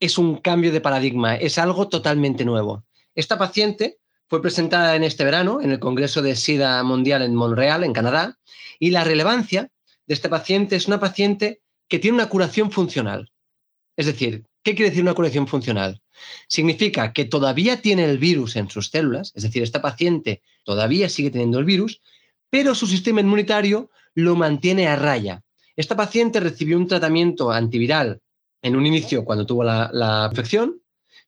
es 0.00 0.18
un 0.18 0.38
cambio 0.38 0.72
de 0.72 0.80
paradigma, 0.80 1.36
es 1.36 1.58
algo 1.58 1.88
totalmente 1.88 2.44
nuevo. 2.44 2.84
Esta 3.14 3.38
paciente 3.38 3.98
fue 4.28 4.42
presentada 4.42 4.96
en 4.96 5.04
este 5.04 5.24
verano 5.24 5.60
en 5.60 5.70
el 5.70 5.78
Congreso 5.78 6.22
de 6.22 6.36
SIDA 6.36 6.82
Mundial 6.82 7.22
en 7.22 7.34
Montreal, 7.34 7.84
en 7.84 7.92
Canadá, 7.92 8.38
y 8.78 8.90
la 8.90 9.04
relevancia 9.04 9.70
de 10.06 10.14
esta 10.14 10.28
paciente 10.28 10.76
es 10.76 10.86
una 10.86 11.00
paciente 11.00 11.62
que 11.88 11.98
tiene 11.98 12.16
una 12.16 12.28
curación 12.28 12.70
funcional. 12.70 13.30
Es 13.96 14.06
decir, 14.06 14.44
¿qué 14.62 14.74
quiere 14.74 14.90
decir 14.90 15.02
una 15.02 15.14
curación 15.14 15.46
funcional? 15.46 16.02
Significa 16.48 17.12
que 17.12 17.24
todavía 17.24 17.80
tiene 17.80 18.04
el 18.04 18.18
virus 18.18 18.56
en 18.56 18.70
sus 18.70 18.88
células, 18.88 19.32
es 19.34 19.42
decir, 19.42 19.62
esta 19.62 19.82
paciente 19.82 20.42
todavía 20.64 21.08
sigue 21.08 21.30
teniendo 21.30 21.58
el 21.58 21.64
virus, 21.64 22.00
pero 22.50 22.74
su 22.74 22.86
sistema 22.86 23.20
inmunitario 23.20 23.90
lo 24.14 24.36
mantiene 24.36 24.88
a 24.88 24.96
raya. 24.96 25.42
Esta 25.76 25.96
paciente 25.96 26.40
recibió 26.40 26.76
un 26.76 26.86
tratamiento 26.86 27.50
antiviral 27.50 28.20
en 28.62 28.76
un 28.76 28.86
inicio 28.86 29.24
cuando 29.24 29.44
tuvo 29.44 29.64
la, 29.64 30.28
infección, 30.30 30.80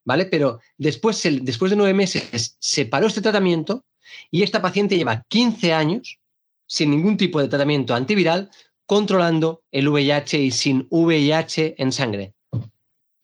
¿vale? 0.05 0.27
Pero 0.27 0.61
después, 0.79 1.21
después 1.43 1.71
de 1.71 1.77
nueve 1.77 1.95
meses 1.95 2.57
se 2.59 2.87
paró 2.87 3.09
este 3.09 3.21
tratamiento 3.21 3.85
y 4.31 4.43
esta 4.43 4.63
paciente 4.63 4.97
lleva 4.97 5.25
15 5.29 5.73
años 5.73 6.19
sin 6.67 6.91
ningún 6.91 7.17
tipo 7.17 7.41
de 7.41 7.49
tratamiento 7.49 7.95
antiviral 7.95 8.51
controlando 8.87 9.63
el 9.71 9.89
VIH 9.89 10.39
y 10.39 10.51
sin 10.51 10.87
VIH 10.91 11.75
en 11.79 11.93
sangre. 11.93 12.37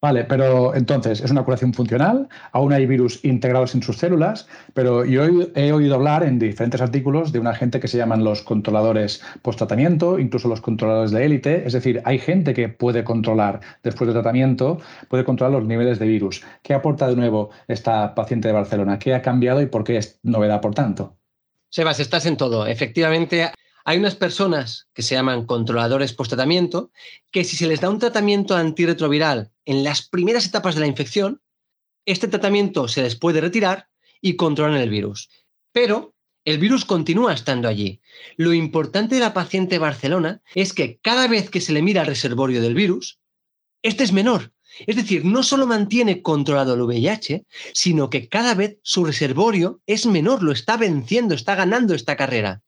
Vale, 0.04 0.24
pero 0.24 0.74
entonces 0.74 1.20
es 1.20 1.30
una 1.30 1.44
curación 1.44 1.72
funcional, 1.72 2.28
aún 2.50 2.72
hay 2.72 2.86
virus 2.86 3.24
integrados 3.24 3.72
en 3.76 3.84
sus 3.84 3.98
células, 3.98 4.48
pero 4.74 5.04
yo 5.04 5.22
he 5.54 5.72
oído 5.72 5.94
hablar 5.94 6.24
en 6.24 6.40
diferentes 6.40 6.80
artículos 6.80 7.30
de 7.30 7.38
una 7.38 7.54
gente 7.54 7.78
que 7.78 7.86
se 7.86 7.98
llaman 7.98 8.24
los 8.24 8.42
controladores 8.42 9.22
post-tratamiento, 9.42 10.18
incluso 10.18 10.48
los 10.48 10.60
controladores 10.60 11.12
de 11.12 11.24
élite, 11.24 11.64
es 11.64 11.72
decir, 11.72 12.02
hay 12.04 12.18
gente 12.18 12.52
que 12.52 12.68
puede 12.68 13.04
controlar 13.04 13.60
después 13.84 14.08
de 14.08 14.14
tratamiento, 14.14 14.80
puede 15.08 15.22
controlar 15.24 15.60
los 15.60 15.68
niveles 15.68 16.00
de 16.00 16.06
virus. 16.08 16.42
¿Qué 16.64 16.74
aporta 16.74 17.06
de 17.06 17.14
nuevo 17.14 17.50
esta 17.68 18.16
paciente 18.16 18.48
de 18.48 18.54
Barcelona? 18.54 18.98
¿Qué 18.98 19.14
ha 19.14 19.22
cambiado 19.22 19.62
y 19.62 19.66
por 19.66 19.84
qué 19.84 19.98
es 19.98 20.18
novedad 20.24 20.60
por 20.60 20.74
tanto? 20.74 21.16
Sebas, 21.68 22.00
estás 22.00 22.26
en 22.26 22.36
todo. 22.36 22.66
Efectivamente, 22.66 23.52
hay 23.84 23.98
unas 23.98 24.14
personas 24.14 24.88
que 24.94 25.02
se 25.02 25.14
llaman 25.14 25.46
controladores 25.46 26.12
post-tratamiento 26.12 26.90
que 27.30 27.44
si 27.44 27.56
se 27.56 27.66
les 27.66 27.80
da 27.80 27.90
un 27.90 27.98
tratamiento 27.98 28.54
antirretroviral 28.54 29.50
en 29.64 29.84
las 29.84 30.02
primeras 30.08 30.46
etapas 30.46 30.74
de 30.74 30.80
la 30.82 30.86
infección, 30.86 31.40
este 32.06 32.28
tratamiento 32.28 32.88
se 32.88 33.02
les 33.02 33.16
puede 33.16 33.40
retirar 33.40 33.88
y 34.20 34.36
controlan 34.36 34.80
el 34.80 34.90
virus. 34.90 35.28
Pero 35.72 36.14
el 36.44 36.58
virus 36.58 36.84
continúa 36.84 37.32
estando 37.32 37.68
allí. 37.68 38.00
Lo 38.36 38.52
importante 38.52 39.14
de 39.14 39.20
la 39.20 39.34
paciente 39.34 39.78
Barcelona 39.78 40.42
es 40.54 40.72
que 40.72 40.98
cada 40.98 41.28
vez 41.28 41.50
que 41.50 41.60
se 41.60 41.72
le 41.72 41.82
mira 41.82 42.02
el 42.02 42.08
reservorio 42.08 42.60
del 42.60 42.74
virus, 42.74 43.20
este 43.82 44.04
es 44.04 44.12
menor. 44.12 44.52
Es 44.86 44.96
decir, 44.96 45.24
no 45.24 45.42
solo 45.42 45.66
mantiene 45.66 46.22
controlado 46.22 46.74
el 46.74 46.82
VIH, 46.82 47.44
sino 47.74 48.10
que 48.10 48.28
cada 48.28 48.54
vez 48.54 48.78
su 48.82 49.04
reservorio 49.04 49.80
es 49.86 50.06
menor, 50.06 50.42
lo 50.42 50.52
está 50.52 50.76
venciendo, 50.76 51.34
está 51.34 51.54
ganando 51.54 51.94
esta 51.94 52.16
carrera. 52.16 52.62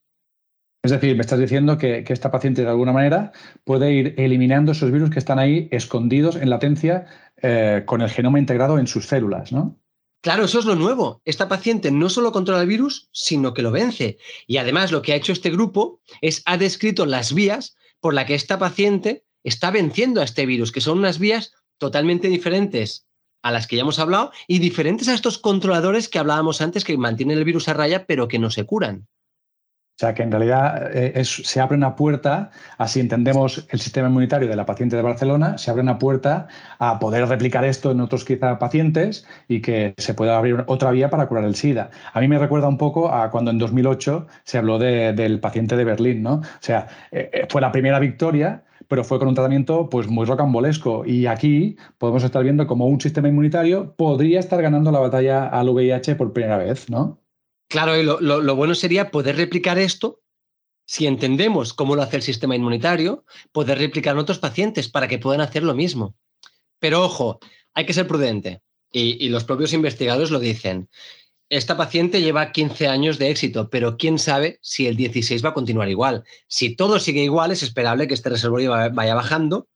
Es 0.84 0.90
decir, 0.90 1.16
me 1.16 1.22
estás 1.22 1.38
diciendo 1.38 1.78
que, 1.78 2.04
esta 2.06 2.30
paciente 2.30 2.60
de 2.60 2.68
alguna 2.68 2.92
manera 2.92 3.32
puede 3.64 3.90
ir 3.90 4.14
eliminando 4.18 4.72
esos 4.72 4.90
virus 4.92 5.08
que 5.08 5.18
están 5.18 5.38
ahí 5.38 5.66
escondidos 5.72 6.36
en 6.36 6.50
latencia 6.50 7.06
eh, 7.40 7.84
con 7.86 8.02
el 8.02 8.10
genoma 8.10 8.38
integrado 8.38 8.78
en 8.78 8.86
sus 8.86 9.06
células, 9.06 9.50
¿no? 9.50 9.80
Claro, 10.20 10.44
eso 10.44 10.58
es 10.58 10.66
lo 10.66 10.74
nuevo. 10.74 11.22
Esta 11.24 11.48
paciente 11.48 11.90
no 11.90 12.10
solo 12.10 12.32
controla 12.32 12.60
el 12.60 12.68
virus, 12.68 13.08
sino 13.12 13.54
que 13.54 13.62
lo 13.62 13.70
vence. 13.70 14.18
Y 14.46 14.58
además 14.58 14.92
lo 14.92 15.00
que 15.00 15.14
ha 15.14 15.16
hecho 15.16 15.32
este 15.32 15.50
grupo 15.50 16.02
es 16.20 16.42
ha 16.44 16.58
descrito 16.58 17.06
las 17.06 17.32
vías 17.32 17.76
por 18.00 18.12
las 18.12 18.26
que 18.26 18.34
esta 18.34 18.58
paciente 18.58 19.24
está 19.42 19.70
venciendo 19.70 20.20
a 20.20 20.24
este 20.24 20.44
virus, 20.44 20.70
que 20.70 20.82
son 20.82 20.98
unas 20.98 21.18
vías 21.18 21.54
totalmente 21.78 22.28
diferentes 22.28 23.06
a 23.42 23.52
las 23.52 23.66
que 23.66 23.76
ya 23.76 23.82
hemos 23.82 23.98
hablado 23.98 24.32
y 24.48 24.58
diferentes 24.58 25.08
a 25.08 25.14
estos 25.14 25.38
controladores 25.38 26.10
que 26.10 26.18
hablábamos 26.18 26.60
antes 26.60 26.84
que 26.84 26.98
mantienen 26.98 27.38
el 27.38 27.44
virus 27.44 27.68
a 27.68 27.72
raya 27.72 28.04
pero 28.04 28.28
que 28.28 28.38
no 28.38 28.50
se 28.50 28.64
curan. 28.64 29.06
O 29.96 29.98
sea, 29.98 30.12
que 30.12 30.24
en 30.24 30.32
realidad 30.32 30.90
eh, 30.92 31.24
se 31.24 31.60
abre 31.60 31.76
una 31.76 31.94
puerta, 31.94 32.50
así 32.78 32.98
entendemos 32.98 33.64
el 33.70 33.78
sistema 33.78 34.08
inmunitario 34.08 34.48
de 34.48 34.56
la 34.56 34.66
paciente 34.66 34.96
de 34.96 35.02
Barcelona, 35.02 35.56
se 35.56 35.70
abre 35.70 35.82
una 35.82 36.00
puerta 36.00 36.48
a 36.80 36.98
poder 36.98 37.28
replicar 37.28 37.64
esto 37.64 37.92
en 37.92 38.00
otros 38.00 38.24
quizá 38.24 38.58
pacientes 38.58 39.24
y 39.46 39.60
que 39.60 39.94
se 39.96 40.14
pueda 40.14 40.36
abrir 40.36 40.64
otra 40.66 40.90
vía 40.90 41.10
para 41.10 41.28
curar 41.28 41.44
el 41.44 41.54
SIDA. 41.54 41.90
A 42.12 42.20
mí 42.20 42.26
me 42.26 42.40
recuerda 42.40 42.66
un 42.66 42.76
poco 42.76 43.12
a 43.12 43.30
cuando 43.30 43.52
en 43.52 43.58
2008 43.58 44.26
se 44.42 44.58
habló 44.58 44.80
del 44.80 45.38
paciente 45.38 45.76
de 45.76 45.84
Berlín, 45.84 46.24
¿no? 46.24 46.34
O 46.34 46.42
sea, 46.58 46.88
eh, 47.12 47.30
eh, 47.32 47.46
fue 47.48 47.60
la 47.60 47.70
primera 47.70 48.00
victoria, 48.00 48.64
pero 48.88 49.04
fue 49.04 49.20
con 49.20 49.28
un 49.28 49.34
tratamiento 49.34 49.88
pues 49.88 50.08
muy 50.08 50.26
rocambolesco. 50.26 51.04
Y 51.06 51.26
aquí 51.26 51.76
podemos 51.98 52.24
estar 52.24 52.42
viendo 52.42 52.66
cómo 52.66 52.86
un 52.86 53.00
sistema 53.00 53.28
inmunitario 53.28 53.94
podría 53.96 54.40
estar 54.40 54.60
ganando 54.60 54.90
la 54.90 54.98
batalla 54.98 55.46
al 55.46 55.68
VIH 55.68 56.16
por 56.16 56.32
primera 56.32 56.58
vez, 56.58 56.90
¿no? 56.90 57.23
Claro, 57.74 57.98
y 57.98 58.04
lo, 58.04 58.54
bueno 58.54 58.76
sería 58.76 59.10
poder 59.10 59.34
replicar 59.34 59.80
esto 59.80 60.22
si 60.86 61.08
entendemos 61.08 61.74
cómo 61.74 61.96
lo 61.96 62.02
hace 62.02 62.14
el 62.14 62.22
sistema 62.22 62.54
inmunitario, 62.54 63.24
poder 63.50 63.78
replicar 63.78 64.12
en 64.12 64.20
otros 64.20 64.38
pacientes 64.38 64.88
para 64.88 65.08
que 65.08 65.18
puedan 65.18 65.40
hacer 65.40 65.64
lo 65.64 65.74
mismo. 65.74 66.14
Pero 66.78 67.02
ojo, 67.02 67.40
hay 67.74 67.84
que 67.84 67.92
ser 67.92 68.06
prudente. 68.06 68.62
Y, 68.92 69.26
y, 69.26 69.28
los 69.28 69.42
propios 69.42 69.72
investigadores 69.72 70.30
lo 70.30 70.38
dicen. 70.38 70.88
Esta 71.48 71.76
paciente 71.76 72.22
lleva 72.22 72.52
15 72.52 72.86
años 72.86 73.18
de 73.18 73.30
éxito, 73.30 73.68
pero 73.70 73.96
quién 73.96 74.20
sabe 74.20 74.60
si 74.62 74.86
el 74.86 74.94
16 74.94 75.44
va 75.44 75.48
a 75.48 75.54
continuar 75.54 75.88
igual. 75.88 76.22
Si 76.46 76.76
todo 76.76 77.00
sigue 77.00 77.24
igual, 77.24 77.50
es 77.50 77.64
esperable 77.64 78.06
que 78.06 78.14
este 78.14 78.30
reservorio 78.30 78.70
vaya 78.70 79.16
bajando 79.16 79.66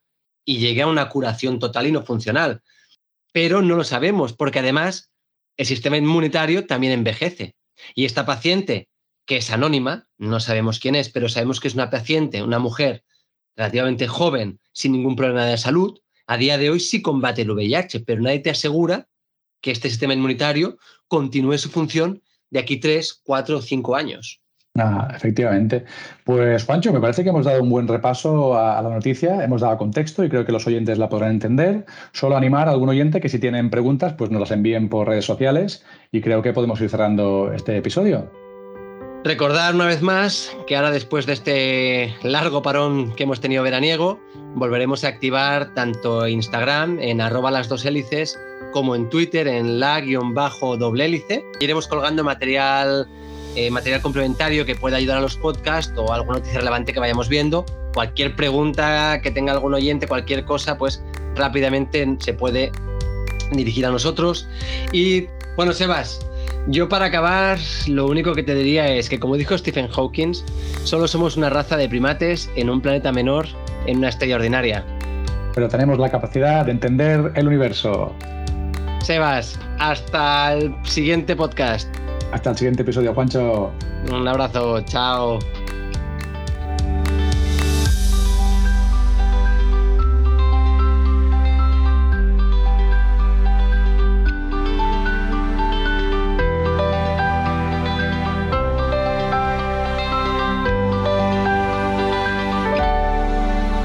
y 0.45 0.59
llegue 0.59 0.83
a 0.83 0.87
una 0.87 1.09
curación 1.09 1.59
total 1.59 1.89
y 1.89 1.91
no 1.91 2.05
funcional. 2.05 2.63
Pero 3.33 3.61
no 3.61 3.75
lo 3.75 3.83
sabemos, 3.83 4.35
porque 4.35 4.61
además 4.61 5.11
el 5.57 5.67
sistema 5.67 5.97
inmunitario 5.97 6.65
también 6.65 6.93
envejece. 6.93 7.58
Y 7.95 8.05
esta 8.05 8.27
paciente, 8.27 8.89
que 9.27 9.37
es 9.37 9.51
anónima, 9.51 10.07
no 10.17 10.41
sabemos 10.41 10.79
quién 10.79 10.95
es, 10.95 11.11
pero 11.11 11.29
sabemos 11.29 11.61
que 11.61 11.69
es 11.69 11.75
una 11.75 11.91
paciente, 11.91 12.43
una 12.43 12.59
mujer 12.59 13.05
relativamente 13.57 14.07
joven, 14.07 14.61
sin 14.73 14.93
ningún 14.93 15.17
problema 15.17 15.45
de 15.45 15.59
salud, 15.59 15.99
a 16.27 16.37
día 16.37 16.59
de 16.59 16.71
hoy 16.71 16.79
sí 16.79 17.03
combate 17.03 17.43
el 17.43 17.51
VIH, 17.51 18.01
pero 18.01 18.21
nadie 18.21 18.41
te 18.41 18.51
asegura 18.51 19.09
que 19.61 19.71
este 19.71 19.89
sistema 19.89 20.15
inmunitario 20.15 20.79
continúe 21.09 21.59
su 21.59 21.71
función 21.71 22.23
de 22.51 22.61
aquí 22.61 22.79
tres, 22.79 23.21
cuatro 23.25 23.59
o 23.59 23.63
cinco 23.63 23.97
años. 23.97 24.41
Ah, 24.77 25.09
efectivamente. 25.15 25.85
Pues 26.25 26.65
Juancho, 26.65 26.93
me 26.93 27.01
parece 27.01 27.25
que 27.25 27.31
hemos 27.31 27.47
dado 27.47 27.63
un 27.63 27.71
buen 27.71 27.89
repaso 27.89 28.57
a, 28.57 28.81
la 28.81 28.91
noticia, 28.91 29.43
hemos 29.43 29.63
dado 29.63 29.77
contexto 29.77 30.23
y 30.23 30.29
creo 30.29 30.45
que 30.45 30.53
los 30.53 30.67
oyentes 30.67 30.99
la 30.99 31.09
podrán 31.09 31.33
entender. 31.33 31.85
Solo 32.13 32.37
animar 32.37 32.69
a 32.69 32.73
algún 32.73 32.91
oyente 32.91 33.21
que 33.21 33.29
si 33.29 33.41
tienen 33.41 33.71
preguntas, 33.71 34.13
pues 34.13 34.31
nos 34.31 34.41
las 34.41 34.51
envíen 34.53 34.89
por 34.89 35.09
redes 35.09 35.25
sociales 35.25 35.85
y 36.13 36.21
creo 36.21 36.43
que 36.43 36.53
podemos 36.53 36.81
ir 36.81 36.91
cerrando 36.91 37.53
este 37.53 37.77
episodio. 37.77 38.31
Recordar 39.25 39.75
una 39.75 39.87
vez 39.87 40.01
más 40.01 40.57
que 40.67 40.77
ahora 40.77 40.91
después 40.91 41.27
de 41.27 41.33
este 41.33 42.15
largo 42.23 42.63
parón 42.63 43.15
que 43.15 43.25
hemos 43.25 43.41
tenido 43.41 43.63
veraniego, 43.63 44.21
volveremos 44.55 45.05
a 45.05 45.09
activar 45.09 45.75
tanto 45.75 46.27
Instagram 46.27 46.99
en 47.01 47.21
arroba 47.21 47.51
las 47.51 47.69
dos 47.69 47.85
hélices 47.85 48.39
como 48.73 48.95
en 48.95 49.09
Twitter 49.11 49.49
en 49.49 49.81
la-doble 49.81 51.05
hélice. 51.05 51.45
Iremos 51.61 51.89
colgando 51.89 52.23
material 52.23 53.09
eh, 53.57 53.71
material 53.71 54.01
complementario 54.01 54.65
que 54.65 54.77
pueda 54.77 54.99
ayudar 54.99 55.19
a 55.19 55.21
los 55.21 55.37
podcasts 55.37 55.93
o 55.97 56.13
alguna 56.13 56.39
noticia 56.39 56.61
relevante 56.61 56.93
que 56.93 57.01
vayamos 57.01 57.29
viendo. 57.29 57.65
Cualquier 57.93 58.37
pregunta 58.37 59.21
que 59.21 59.33
tenga 59.33 59.53
algún 59.53 59.75
oyente, 59.75 60.07
cualquier 60.07 60.45
cosa, 60.45 60.79
pues 60.79 61.03
rápidamente 61.35 62.07
se 62.21 62.35
puede 62.35 62.71
dirigir 63.51 63.85
a 63.85 63.91
nosotros. 63.91 64.49
Y 64.93 65.27
bueno, 65.59 65.73
Sebas, 65.73 66.25
yo 66.69 66.89
para 66.89 67.07
acabar, 67.07 67.59
lo 67.89 68.07
único 68.07 68.33
que 68.33 68.45
te 68.45 68.55
diría 68.55 68.87
es 68.95 69.09
que, 69.09 69.19
como 69.19 69.37
dijo 69.37 69.59
Stephen 69.59 69.89
Hawking, 69.89 70.33
solo 70.85 71.09
somos 71.09 71.37
una 71.37 71.51
raza 71.51 71.77
de 71.77 71.89
primates 71.89 72.49
en 72.55 72.71
un 72.71 72.81
planeta 72.81 73.11
menor, 73.11 73.49
en 73.85 73.99
una 73.99 74.11
estrella 74.11 74.37
ordinaria. 74.37 74.85
Pero 75.57 75.67
tenemos 75.67 75.99
la 75.99 76.11
capacidad 76.11 76.65
de 76.65 76.71
entender 76.71 77.33
el 77.35 77.49
universo. 77.49 78.15
Sebas, 79.01 79.59
hasta 79.81 80.55
el 80.55 80.77
siguiente 80.85 81.35
podcast. 81.35 81.93
Hasta 82.31 82.51
el 82.51 82.57
siguiente 82.57 82.83
episodio, 82.83 83.13
Juancho. 83.13 83.73
Un 84.13 84.29
abrazo, 84.29 84.81
chao. 84.83 85.41